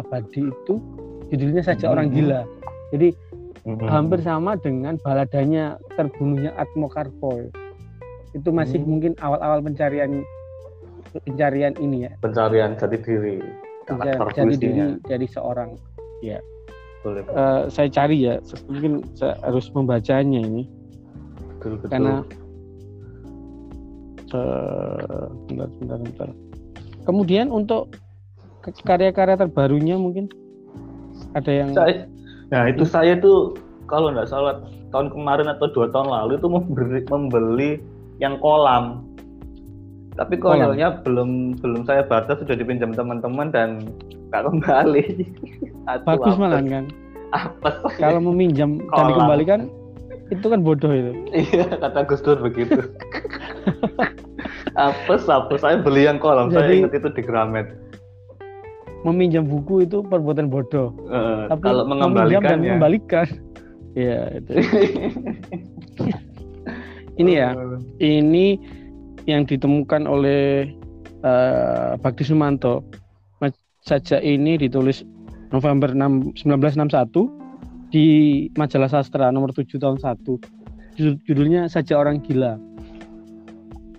abadi 0.00 0.48
itu 0.48 0.74
judulnya 1.28 1.60
saja 1.60 1.88
hmm. 1.88 1.92
orang 1.92 2.06
gila 2.08 2.40
jadi 2.94 3.08
hmm. 3.68 3.88
hampir 3.88 4.18
sama 4.24 4.56
dengan 4.56 4.96
baladanya 5.04 5.76
terbunuhnya 5.94 6.56
Atmo 6.56 6.88
Karpo 6.88 7.52
itu 8.32 8.48
masih 8.48 8.80
hmm. 8.80 8.88
mungkin 8.88 9.12
awal-awal 9.20 9.60
pencarian 9.60 10.24
pencarian 11.24 11.76
ini 11.76 12.08
ya 12.08 12.12
pencarian 12.24 12.76
jati 12.80 12.96
diri 13.00 13.36
jati 13.88 14.56
diri 14.56 14.96
dari 15.04 15.26
seorang 15.28 15.76
ya 16.24 16.40
boleh, 17.06 17.22
uh, 17.30 17.70
saya 17.70 17.88
cari 17.88 18.26
ya 18.26 18.42
mungkin 18.66 19.06
saya 19.14 19.38
harus 19.46 19.70
membacanya 19.70 20.42
ini 20.42 20.66
betul, 21.56 21.78
betul. 21.78 21.88
karena 21.88 22.14
uh, 24.34 25.28
bentar, 25.48 25.68
bentar, 25.80 25.98
bentar. 26.02 26.28
kemudian 27.04 27.48
untuk 27.52 27.92
karya-karya 28.84 29.40
terbarunya 29.40 29.96
mungkin 29.96 30.28
ada 31.32 31.50
yang 31.50 31.70
saya, 31.72 32.04
Nah 32.48 32.72
itu 32.72 32.84
saya 32.88 33.16
tuh 33.20 33.56
kalau 33.88 34.12
nggak 34.12 34.28
salah 34.28 34.64
tahun 34.92 35.12
kemarin 35.12 35.48
atau 35.52 35.68
dua 35.72 35.92
tahun 35.92 36.08
lalu 36.08 36.32
itu 36.40 36.48
membeli, 36.48 37.00
membeli 37.08 37.70
yang 38.20 38.40
kolam. 38.40 39.04
Tapi 40.16 40.34
konyolnya 40.40 41.04
belum 41.06 41.60
belum 41.62 41.86
saya 41.86 42.02
baca 42.02 42.34
sudah 42.34 42.56
dipinjam 42.58 42.90
teman-teman 42.90 43.52
dan 43.54 43.86
nggak 44.32 44.42
kembali. 44.48 45.04
Bagus 46.08 46.36
malah 46.40 46.64
kan. 46.64 46.84
Apa? 47.36 47.84
Kalau 48.00 48.20
meminjam 48.24 48.80
dan 48.80 49.04
dikembalikan 49.12 49.60
itu 50.28 50.46
kan 50.46 50.60
bodoh 50.60 50.92
itu. 50.92 51.12
iya 51.32 51.64
kata 51.68 52.04
Gus 52.04 52.20
Dur 52.20 52.38
begitu. 52.40 52.84
apes 54.78 55.26
apes 55.26 55.60
saya 55.64 55.80
beli 55.80 56.06
yang 56.06 56.22
kolam 56.22 56.52
Jadi, 56.52 56.56
saya 56.56 56.72
ingat 56.84 56.92
itu 57.00 57.08
di 57.12 57.22
Gramet. 57.24 57.66
Meminjam 59.06 59.46
buku 59.46 59.86
itu 59.86 60.02
perbuatan 60.04 60.50
bodoh. 60.50 60.92
Uh, 61.06 61.46
Tapi 61.48 61.62
kalau 61.64 61.84
mengembalikan 61.86 62.42
dan 62.42 62.60
ya. 62.60 62.74
mengembalikan, 62.74 63.26
ya 63.98 64.20
itu. 64.34 64.52
ini 67.22 67.32
ya, 67.38 67.54
ini 68.02 68.58
yang 69.30 69.46
ditemukan 69.46 70.04
oleh 70.06 70.74
uh, 71.22 71.94
Bakti 71.98 72.26
Sumanto. 72.26 72.82
Saja 73.78 74.20
ini 74.20 74.60
ditulis 74.60 75.00
November 75.48 75.88
6, 75.88 76.36
1961 76.44 77.37
di 77.88 78.06
majalah 78.56 78.88
sastra 78.88 79.32
nomor 79.32 79.52
7 79.52 79.80
tahun 79.80 79.98
1. 80.00 80.24
Judulnya 80.98 81.70
Saja 81.70 81.96
Orang 81.96 82.20
Gila. 82.24 82.58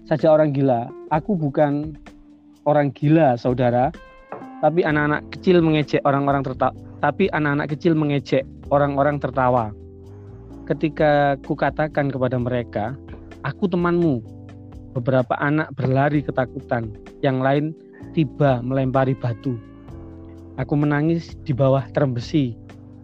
Saja 0.05 0.33
Orang 0.33 0.51
Gila. 0.51 0.91
Aku 1.09 1.33
bukan 1.33 1.97
orang 2.67 2.93
gila, 2.93 3.33
saudara. 3.39 3.89
Tapi 4.59 4.83
anak-anak 4.83 5.25
kecil 5.31 5.63
mengejek 5.63 6.03
orang-orang 6.03 6.43
tertawa. 6.43 6.75
Tapi 6.99 7.31
anak-anak 7.31 7.71
kecil 7.71 7.95
mengejek 7.95 8.43
orang-orang 8.69 9.17
tertawa. 9.17 9.71
Ketika 10.67 11.39
kukatakan 11.47 12.11
kepada 12.13 12.37
mereka, 12.37 12.93
aku 13.41 13.65
temanmu, 13.65 14.21
Beberapa 14.89 15.37
anak 15.37 15.69
berlari 15.77 16.25
ketakutan, 16.25 16.89
yang 17.21 17.45
lain 17.45 17.77
tiba 18.17 18.57
melempari 18.65 19.13
batu. 19.13 19.53
Aku 20.57 20.73
menangis 20.73 21.37
di 21.45 21.53
bawah 21.53 21.85
terem 21.93 22.17
besi, 22.17 22.57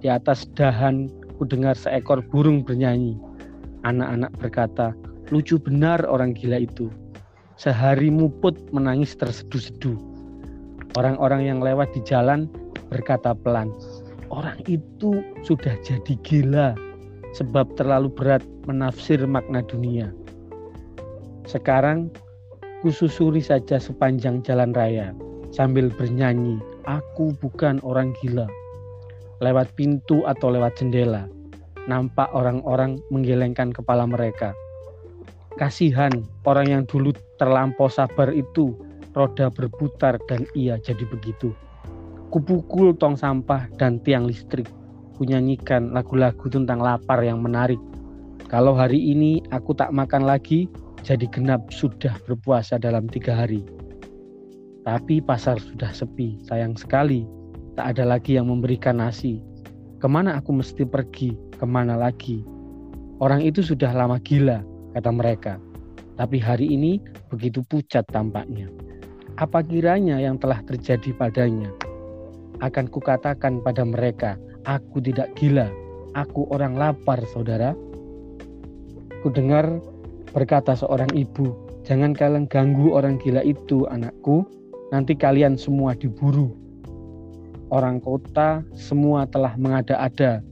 di 0.05 0.13
atas 0.13 0.45
dahan 0.53 1.09
ku 1.41 1.49
dengar 1.49 1.73
seekor 1.73 2.21
burung 2.29 2.61
bernyanyi. 2.61 3.17
Anak-anak 3.89 4.37
berkata, 4.37 4.93
lucu 5.33 5.57
benar 5.57 6.05
orang 6.05 6.37
gila 6.37 6.61
itu. 6.61 6.93
Sehari 7.57 8.13
muput 8.13 8.53
menangis 8.69 9.17
terseduh-seduh. 9.17 9.97
Orang-orang 10.93 11.49
yang 11.49 11.57
lewat 11.57 11.89
di 11.97 12.05
jalan 12.05 12.45
berkata 12.93 13.33
pelan, 13.33 13.73
orang 14.29 14.61
itu 14.69 15.25
sudah 15.41 15.73
jadi 15.81 16.13
gila 16.21 16.77
sebab 17.33 17.73
terlalu 17.73 18.13
berat 18.13 18.45
menafsir 18.69 19.17
makna 19.25 19.65
dunia. 19.65 20.13
Sekarang 21.49 22.13
kususuri 22.85 23.41
saja 23.41 23.81
sepanjang 23.81 24.45
jalan 24.45 24.69
raya 24.77 25.17
sambil 25.49 25.89
bernyanyi, 25.89 26.61
aku 26.85 27.33
bukan 27.41 27.81
orang 27.81 28.13
gila. 28.21 28.45
Lewat 29.43 29.75
pintu 29.75 30.23
atau 30.23 30.47
lewat 30.47 30.79
jendela, 30.79 31.27
nampak 31.91 32.31
orang-orang 32.31 32.99
menggelengkan 33.11 33.75
kepala 33.75 34.07
mereka. 34.07 34.55
Kasihan 35.55 36.11
orang 36.43 36.67
yang 36.67 36.83
dulu 36.83 37.15
terlampau 37.39 37.87
sabar 37.87 38.31
itu, 38.31 38.75
roda 39.15 39.47
berputar 39.47 40.19
dan 40.27 40.43
ia 40.55 40.75
jadi 40.79 41.07
begitu. 41.07 41.55
Kupukul 42.31 42.91
tong 42.99 43.15
sampah 43.15 43.71
dan 43.79 44.03
tiang 44.03 44.27
listrik, 44.27 44.67
kunyanyikan 45.15 45.95
lagu-lagu 45.95 46.43
tentang 46.51 46.83
lapar 46.83 47.23
yang 47.23 47.39
menarik. 47.39 47.79
Kalau 48.51 48.75
hari 48.75 48.99
ini 48.99 49.39
aku 49.55 49.71
tak 49.71 49.95
makan 49.95 50.27
lagi, 50.27 50.67
jadi 51.07 51.23
genap 51.31 51.71
sudah 51.71 52.11
berpuasa 52.27 52.75
dalam 52.75 53.07
tiga 53.07 53.35
hari. 53.35 53.63
Tapi 54.83 55.17
pasar 55.23 55.57
sudah 55.57 55.89
sepi, 55.95 56.37
sayang 56.45 56.75
sekali. 56.75 57.25
Tak 57.75 57.95
ada 57.95 58.03
lagi 58.07 58.39
yang 58.39 58.47
memberikan 58.47 59.03
nasi. 59.03 59.43
Ke 59.99 60.07
mana 60.07 60.39
aku 60.39 60.55
mesti 60.55 60.87
pergi? 60.87 61.35
Ke 61.59 61.67
mana 61.67 61.99
lagi? 61.99 62.43
Orang 63.19 63.43
itu 63.43 63.63
sudah 63.63 63.91
lama 63.91 64.19
gila, 64.23 64.63
kata 64.95 65.11
mereka. 65.11 65.53
Tapi 66.15 66.39
hari 66.39 66.71
ini 66.71 67.03
begitu 67.27 67.63
pucat 67.67 68.07
tampaknya. 68.07 68.71
Apa 69.35 69.59
kiranya 69.63 70.19
yang 70.19 70.39
telah 70.39 70.63
terjadi 70.63 71.11
padanya? 71.11 71.67
Akan 72.63 72.87
kukatakan 72.87 73.59
pada 73.59 73.83
mereka, 73.83 74.39
aku 74.63 75.03
tidak 75.03 75.35
gila, 75.35 75.67
aku 76.15 76.47
orang 76.55 76.79
lapar, 76.79 77.19
saudara. 77.27 77.75
Ku 79.19 79.27
dengar 79.27 79.67
Berkata 80.35 80.75
seorang 80.75 81.07
ibu, 81.15 81.55
jangan 81.87 82.11
kalian 82.11 82.43
ganggu 82.51 82.91
orang 82.91 83.15
gila 83.23 83.39
itu 83.39 83.87
anakku, 83.87 84.43
nanti 84.91 85.15
kalian 85.15 85.55
semua 85.55 85.95
diburu. 85.95 86.51
Orang 87.73 87.97
kota 87.97 88.61
semua 88.77 89.25
telah 89.25 89.57
mengada-ada. 89.57 90.45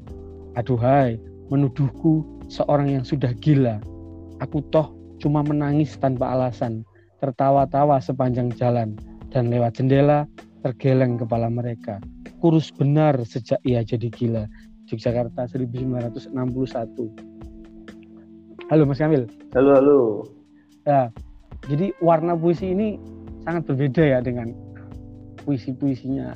Aduhai, 0.58 1.21
menuduhku 1.54 2.26
seorang 2.49 2.89
yang 2.89 3.06
sudah 3.06 3.30
gila. 3.38 3.78
Aku 4.41 4.65
toh 4.73 4.89
cuma 5.21 5.45
menangis 5.45 5.93
tanpa 6.02 6.34
alasan, 6.34 6.82
tertawa-tawa 7.21 8.02
sepanjang 8.02 8.49
jalan, 8.58 8.97
dan 9.30 9.54
lewat 9.54 9.78
jendela 9.78 10.26
tergeleng 10.65 11.21
kepala 11.21 11.54
mereka. 11.54 12.02
Kurus 12.41 12.73
benar 12.73 13.21
sejak 13.23 13.62
ia 13.62 13.86
jadi 13.86 14.10
gila. 14.10 14.49
Yogyakarta 14.89 15.45
1961. 15.54 16.34
Halo 18.73 18.84
Mas 18.89 18.97
Kamil. 18.97 19.30
Halo, 19.54 19.71
halo. 19.78 19.99
Ya, 20.84 21.13
jadi 21.69 21.93
warna 22.02 22.34
puisi 22.36 22.73
ini 22.73 22.97
sangat 23.45 23.69
berbeda 23.69 24.02
ya 24.02 24.19
dengan 24.19 24.52
puisi-puisinya 25.43 26.36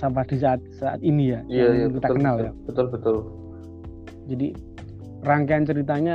sampai 0.00 0.24
di 0.24 0.36
saat 0.40 0.60
saat 0.80 1.00
ini 1.04 1.36
ya 1.36 1.40
iya, 1.52 1.64
yang 1.68 1.76
iya, 1.76 1.86
kita 1.92 2.08
betul, 2.08 2.16
kenal 2.16 2.34
betul, 2.34 2.46
ya. 2.46 2.52
Betul 2.64 2.86
betul. 2.88 3.16
Jadi 4.32 4.48
rangkaian 5.20 5.64
ceritanya 5.68 6.14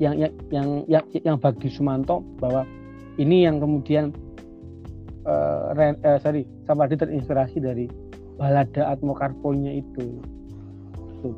yang 0.00 0.14
yang 0.16 0.32
yang 0.48 0.68
yang, 0.88 1.04
yang 1.12 1.36
bagi 1.36 1.68
Sumanto 1.68 2.24
bahwa 2.40 2.64
ini 3.20 3.44
yang 3.44 3.60
kemudian 3.60 4.16
uh, 5.28 5.76
re, 5.76 5.92
uh, 6.00 6.16
sorry 6.24 6.48
Sapardi 6.64 6.96
terinspirasi 6.96 7.60
dari 7.60 7.84
balada 8.40 8.96
Atmokarponya 8.96 9.76
itu. 9.76 10.24
Tuh. 11.20 11.36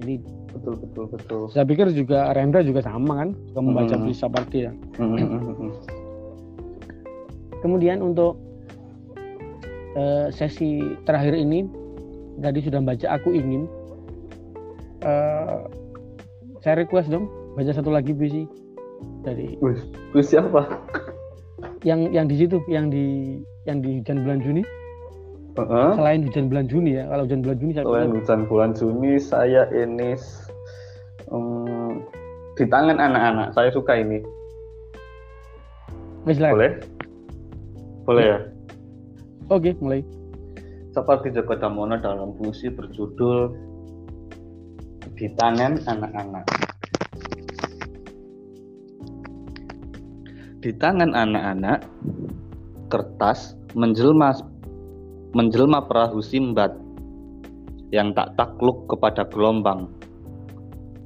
Jadi 0.00 0.16
betul 0.54 0.74
betul 0.78 1.04
betul 1.10 1.42
saya 1.50 1.66
pikir 1.66 1.90
juga 1.90 2.30
Rendra 2.30 2.62
juga 2.62 2.80
sama 2.86 3.26
kan 3.26 3.34
juga 3.50 3.60
membaca 3.60 3.96
hmm. 3.98 4.06
bisa 4.06 4.30
party 4.30 4.58
ya 4.70 4.72
hmm. 5.02 5.74
kemudian 7.58 7.98
untuk 7.98 8.38
uh, 9.98 10.26
sesi 10.30 10.98
terakhir 11.06 11.34
ini 11.34 11.66
tadi 12.42 12.60
sudah 12.62 12.82
baca 12.82 13.06
aku 13.14 13.34
ingin 13.34 13.66
uh, 15.06 15.66
saya 16.62 16.82
request 16.82 17.10
dong 17.10 17.30
baca 17.54 17.70
satu 17.70 17.90
lagi 17.94 18.10
puisi 18.10 18.44
dari 19.22 19.54
puisi 20.10 20.34
apa 20.38 20.82
yang 21.86 22.10
yang 22.10 22.26
di 22.26 22.36
situ 22.40 22.58
yang 22.66 22.90
di 22.90 23.38
yang 23.68 23.80
di 23.80 24.00
hujan 24.00 24.22
bulan 24.24 24.40
Juni 24.42 24.64
Uh-huh. 25.54 25.94
Selain 25.94 26.18
hujan 26.26 26.50
bulan 26.50 26.66
Juni 26.66 26.98
ya, 26.98 27.06
kalau 27.06 27.30
hujan 27.30 27.46
bulan 27.46 27.56
Juni 27.62 27.72
saya 27.78 27.84
Selain 27.86 28.10
hujan 28.10 28.40
bulan 28.50 28.70
Juni 28.74 29.12
saya 29.22 29.62
ini 29.70 30.18
um, 31.30 32.02
di 32.58 32.66
tangan 32.66 32.98
anak-anak. 32.98 33.54
Saya 33.54 33.70
suka 33.70 34.02
ini. 34.02 34.18
Boleh? 36.26 36.82
Boleh 38.02 38.24
ya? 38.26 38.38
Oke, 39.52 39.76
mulai. 39.76 40.00
Seperti 40.96 41.28
Joko 41.36 41.52
Damono 41.60 42.00
dalam 42.00 42.32
puisi 42.38 42.72
berjudul 42.72 43.52
Di 45.18 45.28
Tangan 45.36 45.84
Anak-anak. 45.84 46.46
Di 50.64 50.72
tangan 50.80 51.12
anak-anak, 51.12 51.84
kertas 52.88 53.52
menjelma 53.76 54.32
menjelma 55.36 55.84
perahu 55.84 56.24
simbat 56.24 56.72
yang 57.92 58.16
tak 58.16 58.32
takluk 58.40 58.88
kepada 58.88 59.28
gelombang, 59.28 59.92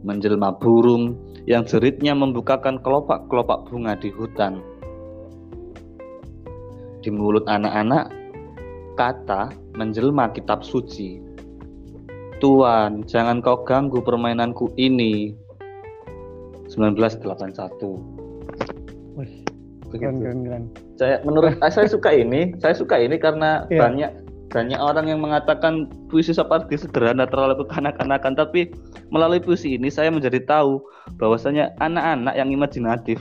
menjelma 0.07 0.55
burung 0.63 1.19
yang 1.51 1.67
jeritnya 1.67 2.15
membukakan 2.15 2.79
kelopak-kelopak 2.87 3.67
bunga 3.67 3.99
di 3.99 4.15
hutan. 4.15 4.63
Di 7.03 7.11
mulut 7.11 7.43
anak-anak, 7.51 8.15
kata 8.99 9.55
menjelma 9.79 10.35
kitab 10.35 10.67
suci. 10.67 11.23
Tuan, 12.43 13.07
jangan 13.07 13.39
kau 13.39 13.63
ganggu 13.63 14.03
permainanku 14.03 14.75
ini. 14.75 15.35
1981. 16.67 17.55
Wih, 19.17 19.33
keren, 19.95 20.19
keren, 20.21 20.39
keren 20.45 20.65
saya 20.99 21.23
menurut 21.23 21.55
saya 21.75 21.87
suka 21.87 22.11
ini 22.11 22.53
saya 22.59 22.75
suka 22.75 22.99
ini 22.99 23.17
karena 23.17 23.65
yeah. 23.71 23.81
banyak 23.81 24.11
banyak 24.49 24.81
orang 24.81 25.07
yang 25.13 25.21
mengatakan 25.21 25.93
puisi 26.09 26.33
seperti 26.33 26.81
sederhana 26.81 27.29
terlalu 27.29 27.63
kekanak-kanakan 27.65 28.33
tapi 28.33 28.73
melalui 29.13 29.39
puisi 29.39 29.77
ini 29.77 29.93
saya 29.93 30.09
menjadi 30.09 30.41
tahu 30.49 30.81
bahwasanya 31.21 31.77
anak-anak 31.85 32.35
yang 32.35 32.49
imajinatif 32.49 33.21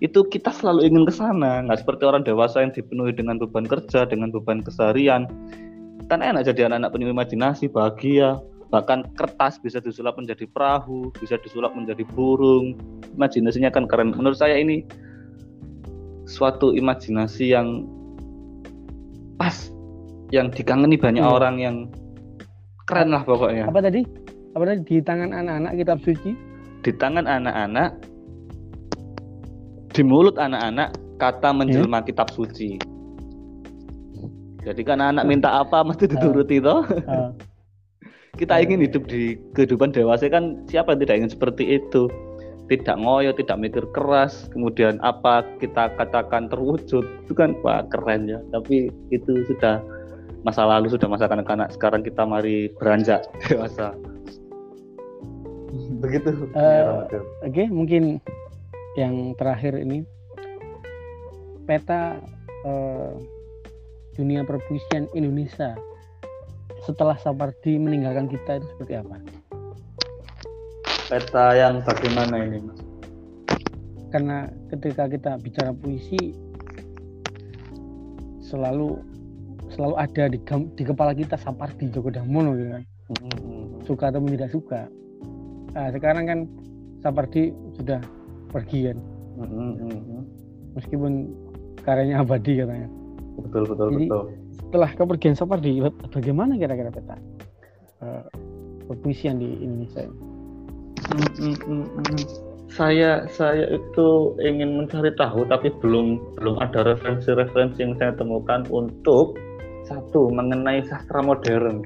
itu 0.00 0.24
kita 0.24 0.48
selalu 0.48 0.88
ingin 0.88 1.04
ke 1.04 1.12
sana. 1.12 1.60
Nggak 1.60 1.84
seperti 1.84 2.02
orang 2.08 2.24
dewasa 2.24 2.64
yang 2.64 2.72
dipenuhi 2.72 3.12
dengan 3.12 3.36
beban 3.36 3.68
kerja 3.68 4.08
dengan 4.08 4.32
beban 4.32 4.64
keseharian. 4.64 5.28
Kan 6.08 6.24
enak 6.24 6.48
jadi 6.48 6.72
anak-anak 6.72 6.90
penuh 6.96 7.12
imajinasi 7.12 7.68
bahagia. 7.68 8.40
Bahkan 8.72 9.12
kertas 9.18 9.60
bisa 9.60 9.82
disulap 9.82 10.16
menjadi 10.16 10.48
perahu 10.48 11.12
bisa 11.20 11.36
disulap 11.44 11.76
menjadi 11.76 12.02
burung. 12.16 12.80
Imajinasinya 13.12 13.68
kan 13.68 13.84
keren. 13.84 14.16
Menurut 14.16 14.40
saya 14.40 14.56
ini 14.56 14.88
suatu 16.24 16.72
imajinasi 16.72 17.52
yang 17.52 17.84
pas 19.36 19.68
yang 20.32 20.48
dikangeni 20.48 20.96
banyak 20.96 21.20
hmm. 21.20 21.36
orang 21.36 21.56
yang 21.60 21.76
keren 22.88 23.12
lah 23.12 23.20
pokoknya. 23.20 23.68
Apa 23.68 23.84
tadi? 23.84 24.00
Apa 24.56 24.64
tadi? 24.64 24.80
Di 24.88 24.96
tangan 25.04 25.36
anak-anak 25.36 25.72
kitab 25.76 25.98
suci? 26.00 26.32
Di 26.80 26.90
tangan 26.96 27.28
anak-anak 27.28 28.09
di 29.90 30.02
mulut 30.06 30.38
anak-anak 30.38 30.94
kata 31.18 31.50
menjelma 31.50 32.00
yeah. 32.00 32.06
kitab 32.06 32.28
suci. 32.30 32.78
Jadi 34.60 34.82
kan 34.84 35.00
anak 35.00 35.24
minta 35.24 35.64
apa 35.64 35.82
mesti 35.82 36.06
dituruti 36.06 36.60
toh. 36.60 36.84
Uh. 37.08 37.32
kita 38.40 38.56
ingin 38.62 38.80
hidup 38.80 39.04
di 39.10 39.36
kehidupan 39.52 39.92
dewasa 39.92 40.30
kan 40.30 40.64
siapa 40.70 40.94
yang 40.94 41.00
tidak 41.04 41.16
ingin 41.20 41.32
seperti 41.32 41.64
itu? 41.80 42.08
Tidak 42.70 43.02
ngoyo 43.02 43.34
tidak 43.34 43.58
mikir 43.58 43.82
keras 43.90 44.46
kemudian 44.54 45.02
apa 45.02 45.42
kita 45.58 45.90
katakan 45.98 46.46
terwujud 46.46 47.02
itu 47.02 47.32
kan 47.34 47.58
wah 47.66 47.82
keren 47.90 48.30
ya. 48.30 48.38
Tapi 48.54 48.88
itu 49.10 49.32
sudah 49.50 49.82
masa 50.46 50.64
lalu 50.64 50.92
sudah 50.92 51.10
masa 51.10 51.26
kanak-kanak. 51.26 51.74
Sekarang 51.74 52.06
kita 52.06 52.22
mari 52.22 52.70
beranjak 52.78 53.26
dewasa. 53.50 53.96
Begitu. 55.98 56.30
Uh, 56.54 57.04
oke 57.10 57.18
okay, 57.44 57.66
mungkin 57.66 58.22
yang 58.98 59.34
terakhir 59.38 59.78
ini 59.78 60.02
peta 61.68 62.18
uh, 62.66 63.14
dunia 64.18 64.42
perpuisian 64.42 65.06
Indonesia 65.14 65.78
setelah 66.82 67.14
Sapardi 67.20 67.78
meninggalkan 67.78 68.26
kita 68.26 68.58
itu 68.58 68.66
seperti 68.74 68.94
apa? 68.98 69.16
Peta 71.10 71.54
yang 71.54 71.82
bagaimana 71.82 72.34
ini, 72.42 72.58
Mas? 72.62 72.80
Karena 74.10 74.50
ketika 74.74 75.06
kita 75.06 75.38
bicara 75.38 75.70
puisi 75.70 76.34
selalu 78.42 78.98
selalu 79.70 79.94
ada 79.94 80.24
di, 80.26 80.38
di 80.74 80.82
kepala 80.82 81.14
kita 81.14 81.38
Sapardi 81.38 81.86
Djoko 81.94 82.10
Damono 82.10 82.58
gitu 82.58 82.70
kan. 82.74 82.84
Hmm. 83.22 83.78
Suka 83.86 84.10
atau 84.10 84.22
tidak 84.26 84.50
suka. 84.50 84.90
Nah, 85.74 85.88
sekarang 85.94 86.24
kan 86.26 86.38
Sapardi 87.02 87.54
sudah 87.78 88.02
pergi 88.50 88.90
kan 88.90 88.98
mm-hmm. 89.38 90.22
meskipun 90.76 91.12
karyanya 91.82 92.20
abadi 92.22 92.60
katanya. 92.60 92.88
Betul 93.40 93.62
betul 93.64 93.88
Jadi, 93.96 94.06
betul. 94.06 94.24
setelah 94.60 94.90
kepergian 94.92 95.34
Sapardi 95.38 95.80
bagaimana 96.12 96.60
kira-kira 96.60 96.92
peta? 96.92 97.16
Uh, 98.00 98.24
perpuisian 98.88 99.40
di 99.40 99.48
Indonesia? 99.60 100.08
Mm-hmm. 101.10 102.22
saya 102.70 103.26
saya 103.34 103.66
itu 103.66 104.38
ingin 104.38 104.78
mencari 104.78 105.10
tahu 105.18 105.42
tapi 105.50 105.74
belum 105.82 106.38
belum 106.38 106.62
ada 106.62 106.86
referensi-referensi 106.86 107.82
yang 107.82 107.98
saya 107.98 108.14
temukan 108.14 108.62
untuk 108.70 109.34
satu 109.90 110.30
mengenai 110.30 110.86
sastra 110.86 111.18
modern. 111.18 111.82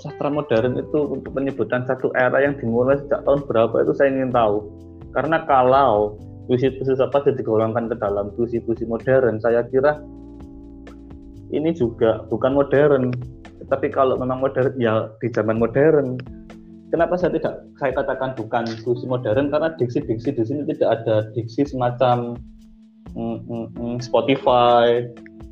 Sastra 0.00 0.32
modern 0.32 0.80
itu 0.80 0.98
untuk 1.12 1.36
penyebutan 1.36 1.84
satu 1.84 2.08
era 2.16 2.40
yang 2.40 2.56
dimulai 2.56 2.96
sejak 3.04 3.20
tahun 3.28 3.44
berapa 3.44 3.84
itu 3.84 3.92
saya 3.92 4.08
ingin 4.16 4.32
tahu 4.32 4.64
karena 5.12 5.44
kalau 5.44 6.16
puisi-puisi 6.48 6.96
apa 6.98 7.22
jadi 7.22 7.40
digolongkan 7.40 7.88
ke 7.92 7.96
dalam 8.00 8.32
puisi-puisi 8.34 8.88
modern, 8.88 9.38
saya 9.38 9.62
kira 9.68 10.00
ini 11.52 11.70
juga 11.76 12.24
bukan 12.32 12.56
modern. 12.56 13.12
Tapi 13.68 13.88
kalau 13.92 14.18
memang 14.18 14.42
modern, 14.42 14.74
ya 14.80 15.12
di 15.22 15.28
zaman 15.30 15.60
modern. 15.60 16.18
Kenapa 16.92 17.16
saya 17.16 17.32
tidak 17.32 17.64
saya 17.80 17.96
katakan 17.96 18.36
bukan 18.36 18.68
puisi 18.84 19.08
modern? 19.08 19.48
Karena 19.48 19.72
diksi-diksi 19.76 20.36
di 20.36 20.44
sini 20.44 20.68
tidak 20.68 21.00
ada 21.00 21.24
diksi 21.32 21.64
semacam 21.64 22.36
mm, 23.16 23.38
mm, 23.48 23.66
mm, 23.80 23.96
Spotify, 24.04 25.08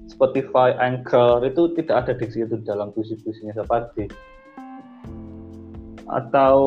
Spotify, 0.08 0.76
Anchor 0.76 1.40
itu 1.48 1.72
tidak 1.80 2.04
ada 2.04 2.12
diksi 2.12 2.44
itu 2.44 2.60
dalam 2.60 2.92
puisi-puisinya 2.92 3.56
seperti 3.56 4.10
atau 6.10 6.58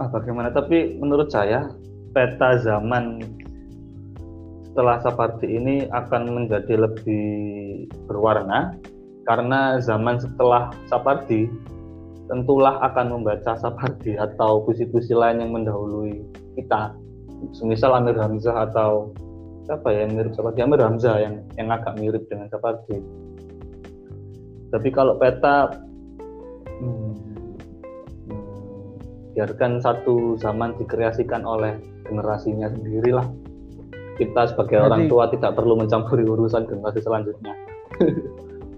ah, 0.00 0.08
bagaimana? 0.08 0.48
Tapi 0.54 0.96
menurut 0.96 1.28
saya 1.28 1.68
peta 2.12 2.60
zaman 2.60 3.20
setelah 4.72 4.96
Sapardi 5.04 5.52
ini 5.52 5.84
akan 5.92 6.32
menjadi 6.32 6.80
lebih 6.80 7.28
berwarna 8.08 8.72
karena 9.28 9.76
zaman 9.84 10.16
setelah 10.16 10.72
Sapardi 10.88 11.48
tentulah 12.32 12.80
akan 12.80 13.20
membaca 13.20 13.52
Sapardi 13.60 14.16
atau 14.16 14.64
puisi-puisi 14.64 15.12
lain 15.12 15.44
yang 15.44 15.52
mendahului 15.52 16.24
kita. 16.56 16.96
Semisal 17.52 17.92
Amir 17.92 18.16
Hamzah 18.16 18.70
atau 18.70 19.12
siapa 19.68 19.92
ya 19.92 20.08
yang 20.08 20.16
mirip 20.16 20.32
Sapardi? 20.32 20.64
Amir 20.64 20.80
Hamzah 20.80 21.20
yang 21.20 21.34
yang 21.60 21.68
agak 21.68 22.00
mirip 22.00 22.24
dengan 22.32 22.48
Sapardi. 22.48 23.02
Tapi 24.72 24.88
kalau 24.88 25.20
peta 25.20 25.68
hmm, 26.80 27.31
biarkan 29.32 29.80
satu 29.80 30.36
zaman 30.36 30.76
dikreasikan 30.76 31.44
oleh 31.48 31.80
generasinya 32.04 32.68
sendiri 32.68 33.16
lah 33.16 33.26
kita 34.20 34.52
sebagai 34.52 34.76
berarti, 34.76 34.88
orang 34.88 35.02
tua 35.08 35.24
tidak 35.32 35.52
perlu 35.56 35.74
mencampuri 35.74 36.24
urusan 36.24 36.68
generasi 36.68 37.00
selanjutnya. 37.00 37.54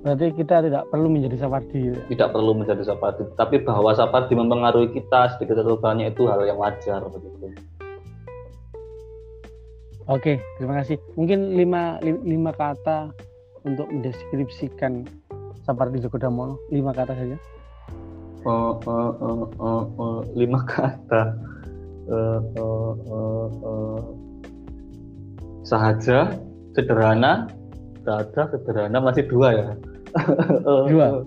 Berarti 0.05 0.37
kita 0.37 0.61
tidak 0.61 0.85
perlu 0.93 1.09
menjadi 1.09 1.41
sapardi. 1.41 1.97
Tidak 2.13 2.29
perlu 2.29 2.53
menjadi 2.53 2.85
sapardi 2.85 3.25
tapi 3.41 3.65
bahwa 3.65 3.89
sapardi 3.97 4.37
mempengaruhi 4.37 4.93
kita 4.93 5.33
sedikit 5.35 5.65
atau 5.65 5.81
banyak 5.81 6.13
itu 6.13 6.29
hal 6.29 6.45
yang 6.45 6.61
wajar 6.61 7.01
begitu. 7.09 7.57
Oke, 10.05 10.45
terima 10.61 10.85
kasih. 10.85 11.01
Mungkin 11.17 11.57
lima, 11.57 11.97
lima 12.05 12.53
kata 12.53 13.17
untuk 13.65 13.89
mendeskripsikan 13.89 15.09
Sapardi 15.65 15.97
Djoko 15.97 16.21
Damono. 16.21 16.61
Lima 16.69 16.93
kata 16.93 17.17
saja 17.17 17.41
uh, 18.45 18.73
uh, 18.85 19.13
uh, 19.19 19.47
uh, 19.59 19.85
uh, 19.99 20.21
lima 20.37 20.61
kata 20.69 21.35
uh, 22.09 22.41
uh, 22.61 22.93
uh, 23.09 23.49
uh, 23.65 24.01
sahaja 25.65 26.37
sederhana. 26.77 27.49
Sahaja 28.05 28.53
sederhana 28.53 28.99
masih 29.01 29.25
dua 29.27 29.49
ya? 29.57 29.69
Dua. 30.93 31.25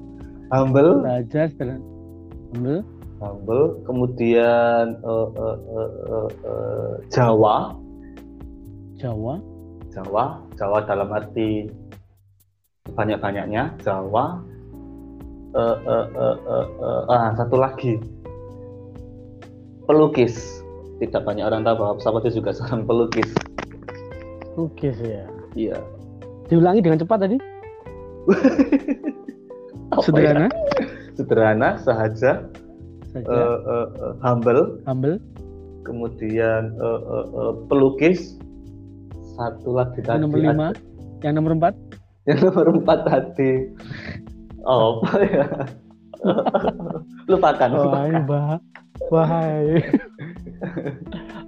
humble. 0.53 1.03
Sahaja 1.03 1.41
sederhana. 1.51 1.83
Humble. 2.53 2.81
Humble. 3.17 3.65
Kemudian 3.83 5.01
uh, 5.01 5.27
uh, 5.33 5.57
uh, 5.57 5.91
uh, 6.05 6.29
uh, 6.45 6.93
Jawa. 7.09 7.73
Jawa. 9.01 9.41
Jawa. 9.89 10.25
Jawa 10.53 10.77
dalam 10.85 11.09
arti 11.09 11.65
banyak-banyaknya. 12.93 13.73
Jawa 13.81 14.45
uh, 15.55 15.77
uh, 15.85 16.05
uh, 16.11 16.37
uh, 16.43 16.67
uh, 16.81 17.01
ah 17.11 17.31
satu 17.37 17.55
lagi. 17.55 18.01
Pelukis. 19.87 20.63
Tidak 20.97 21.21
banyak 21.23 21.45
orang 21.45 21.61
tahu 21.61 21.75
bahwa 21.77 21.93
pesawat 22.01 22.21
itu 22.27 22.41
juga 22.41 22.51
seorang 22.57 22.83
pelukis. 22.83 23.29
Pelukis 24.57 24.97
ya? 24.99 25.23
Iya. 25.53 25.77
Diulangi 26.51 26.81
dengan 26.81 26.99
cepat 26.99 27.27
tadi. 27.27 27.37
Sederhana 30.03 30.51
ya? 30.51 30.51
sederhana. 31.15 31.69
Sahaja, 31.81 32.45
sahaja. 33.15 33.31
Uh, 33.31 33.57
uh, 33.65 33.87
uh, 33.97 34.13
humble. 34.21 34.77
Humble. 34.85 35.17
Kemudian 35.87 36.75
uh, 36.77 37.01
uh, 37.01 37.25
uh, 37.31 37.53
pelukis. 37.71 38.35
Satu 39.37 39.77
lagi 39.77 40.01
tadi 40.01 40.25
nomor 40.25 40.41
lima. 40.41 40.67
yang 41.21 41.37
nomor 41.37 41.53
empat. 41.55 41.73
Yang 42.25 42.51
nomor 42.51 42.65
empat 42.81 42.99
tadi 43.05 43.71
Oh, 44.67 44.99
apa 44.99 45.23
ya? 45.23 45.45
lupakan. 47.31 47.69
Wah, 47.71 48.03
ini 48.03 48.21
bah 48.27 48.59
bahaya. 49.07 49.79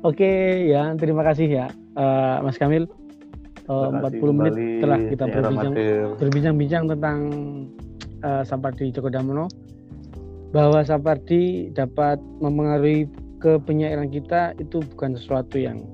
Oke, 0.08 0.32
ya 0.72 0.96
terima 0.96 1.28
kasih 1.28 1.48
ya, 1.50 1.68
uh, 2.00 2.40
Mas 2.40 2.56
Kamil. 2.56 2.88
Uh, 3.70 3.94
40 4.02 4.34
menit 4.34 4.82
telah 4.82 4.98
kita 4.98 5.24
ya, 5.30 5.34
berbincang 5.38 5.74
berbincang-bincang 6.18 6.84
tentang 6.90 7.18
uh, 8.26 8.42
Sapardi 8.42 8.90
Djoko 8.90 9.14
Damono 9.14 9.46
bahwa 10.50 10.82
Sapardi 10.82 11.70
dapat 11.70 12.18
mempengaruhi 12.42 13.06
ke 13.38 13.62
penyairan 13.62 14.10
kita 14.10 14.58
itu 14.58 14.82
bukan 14.82 15.14
sesuatu 15.14 15.62
yang 15.62 15.86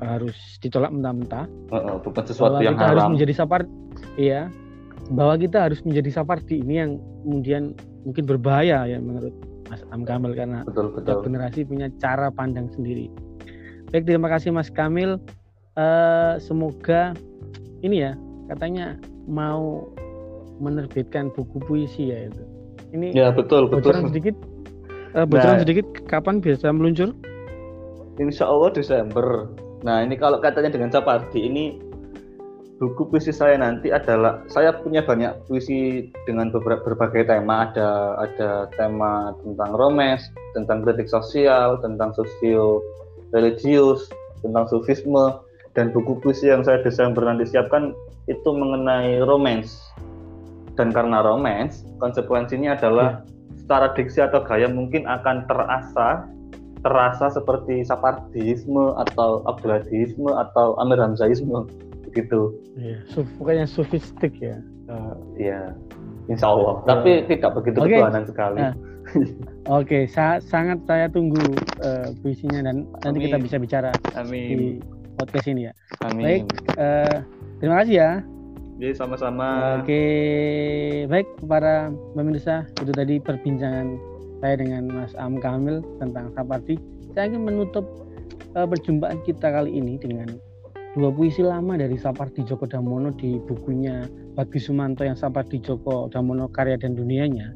harus 0.00 0.32
ditolak 0.64 0.88
mentah-mentah. 0.88 1.44
Uh, 1.68 1.76
uh, 1.76 1.96
bukan 2.00 2.24
sesuatu 2.24 2.64
yang 2.64 2.80
kita 2.80 2.86
haram. 2.86 2.96
harus 2.96 3.12
menjadi 3.20 3.32
Sapardi, 3.36 3.68
iya 4.16 4.48
bahwa 5.12 5.40
kita 5.40 5.68
harus 5.68 5.80
menjadi 5.84 6.20
Sapardi 6.20 6.60
ini 6.60 6.74
yang 6.80 6.90
kemudian 7.24 7.72
mungkin 8.04 8.24
berbahaya 8.28 8.84
ya 8.84 8.98
menurut 9.00 9.32
Mas 9.68 9.84
Am 9.92 10.04
Kamal 10.04 10.32
karena 10.32 10.64
betul, 10.64 10.92
betul. 10.92 11.24
generasi 11.24 11.64
punya 11.64 11.88
cara 12.00 12.32
pandang 12.32 12.68
sendiri. 12.72 13.12
Baik, 13.92 14.04
terima 14.04 14.28
kasih 14.28 14.52
Mas 14.52 14.68
Kamil. 14.68 15.16
Uh, 15.78 16.36
semoga 16.42 17.14
ini 17.80 18.02
ya 18.02 18.12
katanya 18.50 18.98
mau 19.30 19.86
menerbitkan 20.58 21.30
buku 21.32 21.62
puisi 21.64 22.10
ya 22.10 22.28
itu. 22.28 22.42
Ini 22.92 23.12
ya 23.14 23.28
betul 23.30 23.68
bocoran 23.68 24.08
betul. 24.08 24.10
sedikit 24.12 24.36
uh, 25.14 25.24
bocoran 25.28 25.60
nah, 25.60 25.62
sedikit 25.62 25.86
kapan 26.08 26.40
biasa 26.40 26.72
meluncur? 26.72 27.12
Insya 28.18 28.48
Allah 28.48 28.74
Desember. 28.74 29.52
Nah 29.86 30.02
ini 30.02 30.18
kalau 30.18 30.42
katanya 30.42 30.74
dengan 30.74 30.90
Sapardi 30.90 31.46
ini 31.46 31.78
buku 32.78 33.10
puisi 33.10 33.34
saya 33.34 33.58
nanti 33.58 33.90
adalah 33.90 34.42
saya 34.46 34.70
punya 34.70 35.02
banyak 35.02 35.34
puisi 35.50 36.10
dengan 36.30 36.54
beberapa 36.54 36.94
berbagai 36.94 37.26
tema 37.26 37.66
ada 37.66 38.14
ada 38.22 38.70
tema 38.78 39.34
tentang 39.42 39.74
romans 39.74 40.22
tentang 40.54 40.86
kritik 40.86 41.10
sosial 41.10 41.82
tentang 41.82 42.14
sosio 42.14 42.80
religius, 43.32 44.08
tentang 44.40 44.68
sufisme, 44.68 45.40
dan 45.76 45.92
buku 45.92 46.20
puisi 46.20 46.48
yang 46.48 46.64
saya 46.64 46.80
Desember 46.80 47.24
nanti 47.24 47.44
siapkan 47.48 47.92
itu 48.28 48.50
mengenai 48.52 49.20
romance. 49.24 49.80
Dan 50.78 50.94
karena 50.94 51.26
romance, 51.26 51.82
konsekuensinya 51.98 52.78
adalah 52.78 53.20
yeah. 53.26 53.58
secara 53.58 53.86
diksi 53.98 54.22
atau 54.22 54.46
gaya 54.46 54.70
mungkin 54.70 55.04
akan 55.10 55.42
terasa 55.50 56.22
terasa 56.86 57.26
seperti 57.34 57.82
Sapardisme 57.82 58.94
atau 58.94 59.42
Abduladisme 59.50 60.30
atau 60.30 60.78
Amir 60.78 61.02
Hamzaisme 61.02 61.66
begitu. 62.08 62.56
Iya, 62.74 63.04
yeah, 63.04 63.26
bukannya 63.36 63.66
sofistik 63.68 64.32
ya. 64.40 64.58
Uh, 64.88 65.14
iya, 65.36 65.76
insya 66.32 66.50
Allah. 66.50 66.80
Yeah. 66.80 66.88
Tapi 66.88 67.10
tidak 67.28 67.50
begitu 67.60 67.78
okay. 67.84 68.00
ketuhanan 68.00 68.24
sekali. 68.24 68.60
Uh, 68.60 68.74
Oke, 69.80 70.08
sa 70.08 70.40
sangat 70.40 70.84
saya 70.84 71.08
tunggu 71.08 71.40
uh, 71.80 72.12
puisinya 72.20 72.60
dan 72.64 72.84
Amin. 72.84 73.00
nanti 73.04 73.18
kita 73.28 73.36
bisa 73.40 73.56
bicara 73.56 73.90
Amin. 74.16 74.48
di 74.48 74.56
podcast 75.16 75.48
ini 75.48 75.68
ya. 75.68 75.72
Amin. 76.04 76.24
Baik, 76.24 76.42
uh, 76.76 77.16
terima 77.60 77.84
kasih 77.84 77.94
ya. 77.96 78.10
Jadi 78.78 78.94
sama-sama. 78.94 79.82
Oke, 79.82 80.02
baik 81.10 81.26
para 81.50 81.90
pemirsa 82.14 82.62
itu 82.78 82.92
tadi 82.94 83.18
perbincangan 83.18 83.98
saya 84.38 84.54
dengan 84.54 84.86
Mas 84.86 85.12
Am 85.18 85.42
Kamil 85.42 85.82
tentang 85.98 86.30
Sapardi. 86.38 86.78
Saya 87.10 87.34
ingin 87.34 87.42
menutup 87.42 87.82
uh, 88.54 88.66
perjumpaan 88.70 89.18
kita 89.26 89.50
kali 89.50 89.74
ini 89.74 89.98
dengan 89.98 90.38
dua 90.98 91.14
puisi 91.14 91.46
lama 91.46 91.78
dari 91.78 91.94
Sapardi 91.94 92.42
Djoko 92.42 92.66
Damono 92.66 93.14
di 93.14 93.38
bukunya 93.38 94.02
Bagi 94.34 94.58
Sumanto 94.58 95.06
yang 95.06 95.14
Sapardi 95.14 95.62
Djoko 95.62 96.10
Damono 96.10 96.50
Karya 96.50 96.74
dan 96.74 96.98
Dunianya 96.98 97.54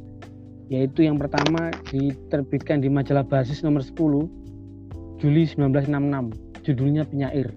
yaitu 0.70 1.02
yang 1.04 1.18
pertama 1.18 1.74
diterbitkan 1.90 2.80
di 2.80 2.88
majalah 2.88 3.26
basis 3.26 3.66
nomor 3.66 3.82
10 3.82 3.98
Juli 5.18 5.46
1966 5.46 6.66
judulnya 6.66 7.02
penyair. 7.06 7.50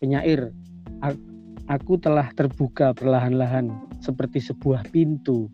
Penyair 0.00 0.52
aku 1.68 1.96
telah 2.00 2.28
terbuka 2.36 2.92
perlahan-lahan 2.92 3.72
seperti 4.00 4.40
sebuah 4.40 4.88
pintu. 4.92 5.48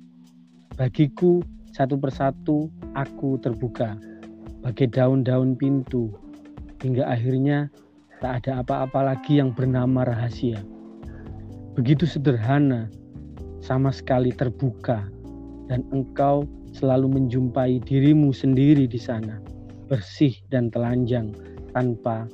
Bagiku 0.79 1.43
satu 1.75 1.99
persatu 1.99 2.71
aku 2.95 3.39
terbuka. 3.43 3.99
Bagai 4.63 4.91
daun-daun 4.91 5.55
pintu. 5.59 6.11
Hingga 6.83 7.11
akhirnya 7.11 7.67
tak 8.19 8.45
ada 8.45 8.63
apa-apa 8.63 9.15
lagi 9.15 9.39
yang 9.39 9.55
bernama 9.55 10.03
rahasia 10.03 10.61
begitu 11.79 12.11
sederhana 12.11 12.91
sama 13.63 13.95
sekali 13.95 14.35
terbuka 14.35 15.07
dan 15.71 15.87
engkau 15.95 16.43
selalu 16.75 17.21
menjumpai 17.21 17.79
dirimu 17.85 18.35
sendiri 18.35 18.89
di 18.89 18.99
sana, 18.99 19.41
bersih 19.87 20.35
dan 20.53 20.73
telanjang 20.73 21.33
tanpa 21.73 22.27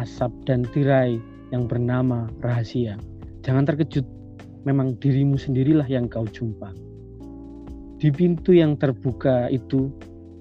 asap 0.00 0.32
dan 0.48 0.66
tirai 0.74 1.20
yang 1.52 1.70
bernama 1.70 2.26
rahasia. 2.42 2.98
Jangan 3.44 3.68
terkejut, 3.68 4.04
memang 4.64 4.96
dirimu 4.98 5.36
sendirilah 5.36 5.86
yang 5.86 6.08
kau 6.10 6.24
jumpa. 6.24 6.72
Di 8.00 8.10
pintu 8.10 8.52
yang 8.56 8.74
terbuka 8.74 9.48
itu 9.48 9.92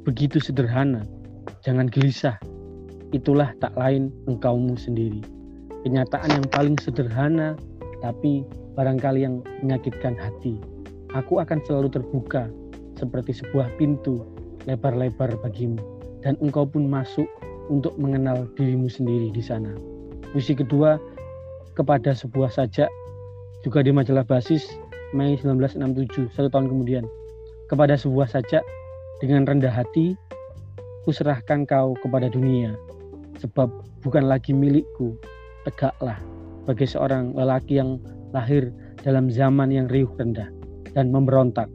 begitu 0.04 0.42
sederhana, 0.42 1.06
jangan 1.64 1.88
gelisah. 1.88 2.40
Itulah 3.14 3.53
tak 3.61 3.78
lain 3.78 4.09
engkaumu 4.26 4.74
sendiri. 4.74 5.22
Kenyataan 5.86 6.34
yang 6.34 6.47
paling 6.49 6.76
sederhana, 6.82 7.53
tapi 8.01 8.41
barangkali 8.74 9.22
yang 9.22 9.45
menyakitkan 9.61 10.18
hati. 10.18 10.57
Aku 11.14 11.38
akan 11.38 11.61
selalu 11.64 11.93
terbuka 11.93 12.49
seperti 12.97 13.38
sebuah 13.38 13.70
pintu 13.78 14.26
lebar-lebar 14.66 15.38
bagimu 15.45 15.78
dan 16.26 16.39
engkau 16.41 16.66
pun 16.66 16.89
masuk 16.89 17.30
untuk 17.70 17.93
mengenal 18.01 18.49
dirimu 18.57 18.89
sendiri 18.89 19.30
di 19.30 19.43
sana. 19.43 19.72
Puisi 20.34 20.57
kedua 20.57 20.97
kepada 21.78 22.18
sebuah 22.18 22.49
sajak 22.49 22.89
juga 23.61 23.80
di 23.86 23.93
majalah 23.93 24.26
basis 24.26 24.66
Mei 25.14 25.38
1967 25.38 26.34
satu 26.34 26.49
tahun 26.49 26.74
kemudian 26.74 27.05
kepada 27.70 27.93
sebuah 27.93 28.26
sajak 28.30 28.66
dengan 29.22 29.45
rendah 29.45 29.72
hati 29.72 30.18
kuserahkan 31.05 31.70
kau 31.70 31.93
kepada 32.01 32.28
dunia 32.34 32.74
sebab 33.44 33.68
bukan 34.00 34.32
lagi 34.32 34.56
milikku 34.56 35.20
tegaklah 35.68 36.16
bagi 36.64 36.88
seorang 36.88 37.36
lelaki 37.36 37.84
yang 37.84 38.00
lahir 38.32 38.72
dalam 39.04 39.28
zaman 39.28 39.68
yang 39.68 39.91
riuh 39.91 40.10
rendah 40.16 40.48
dan 40.96 41.12
memberontak 41.12 41.68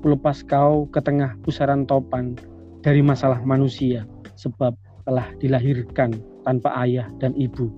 Kulepas 0.00 0.40
kau 0.48 0.88
ke 0.88 0.96
tengah 1.04 1.36
pusaran 1.44 1.84
topan 1.84 2.32
dari 2.80 3.04
masalah 3.04 3.44
manusia, 3.44 4.08
sebab 4.32 4.72
telah 5.04 5.28
dilahirkan 5.36 6.16
tanpa 6.48 6.72
ayah 6.80 7.04
dan 7.20 7.36
ibu. 7.36 7.68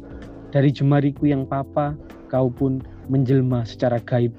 Dari 0.54 0.70
jemariku 0.70 1.26
yang 1.26 1.50
papa, 1.50 1.98
kau 2.30 2.46
pun 2.46 2.78
menjelma 3.10 3.66
secara 3.66 3.98
gaib. 4.06 4.30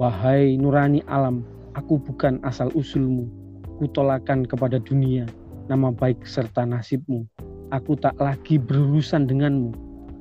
Wahai 0.00 0.56
nurani 0.56 1.04
alam, 1.12 1.44
aku 1.76 2.00
bukan 2.00 2.40
asal 2.40 2.72
usulmu. 2.72 3.28
Kutolakan 3.76 4.48
kepada 4.48 4.80
dunia, 4.80 5.28
nama 5.68 5.92
baik 5.92 6.24
serta 6.24 6.64
nasibmu. 6.64 7.28
Aku 7.70 7.94
tak 7.94 8.18
lagi 8.18 8.58
berurusan 8.58 9.30
denganmu. 9.30 9.70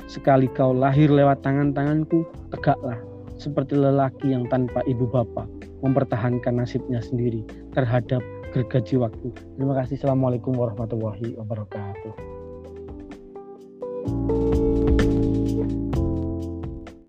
Sekali 0.06 0.46
kau 0.54 0.74
lahir 0.74 1.10
lewat 1.10 1.42
tangan-tanganku, 1.42 2.26
tegaklah 2.54 2.98
seperti 3.42 3.74
lelaki 3.74 4.34
yang 4.34 4.46
tanpa 4.52 4.86
ibu 4.86 5.10
bapak 5.10 5.50
mempertahankan 5.82 6.62
nasibnya 6.62 7.02
sendiri 7.02 7.42
terhadap 7.74 8.22
gergaji 8.54 9.02
waktu. 9.02 9.34
Terima 9.58 9.74
kasih. 9.82 9.98
Assalamualaikum 9.98 10.54
warahmatullahi 10.54 11.38
wabarakatuh. 11.42 12.14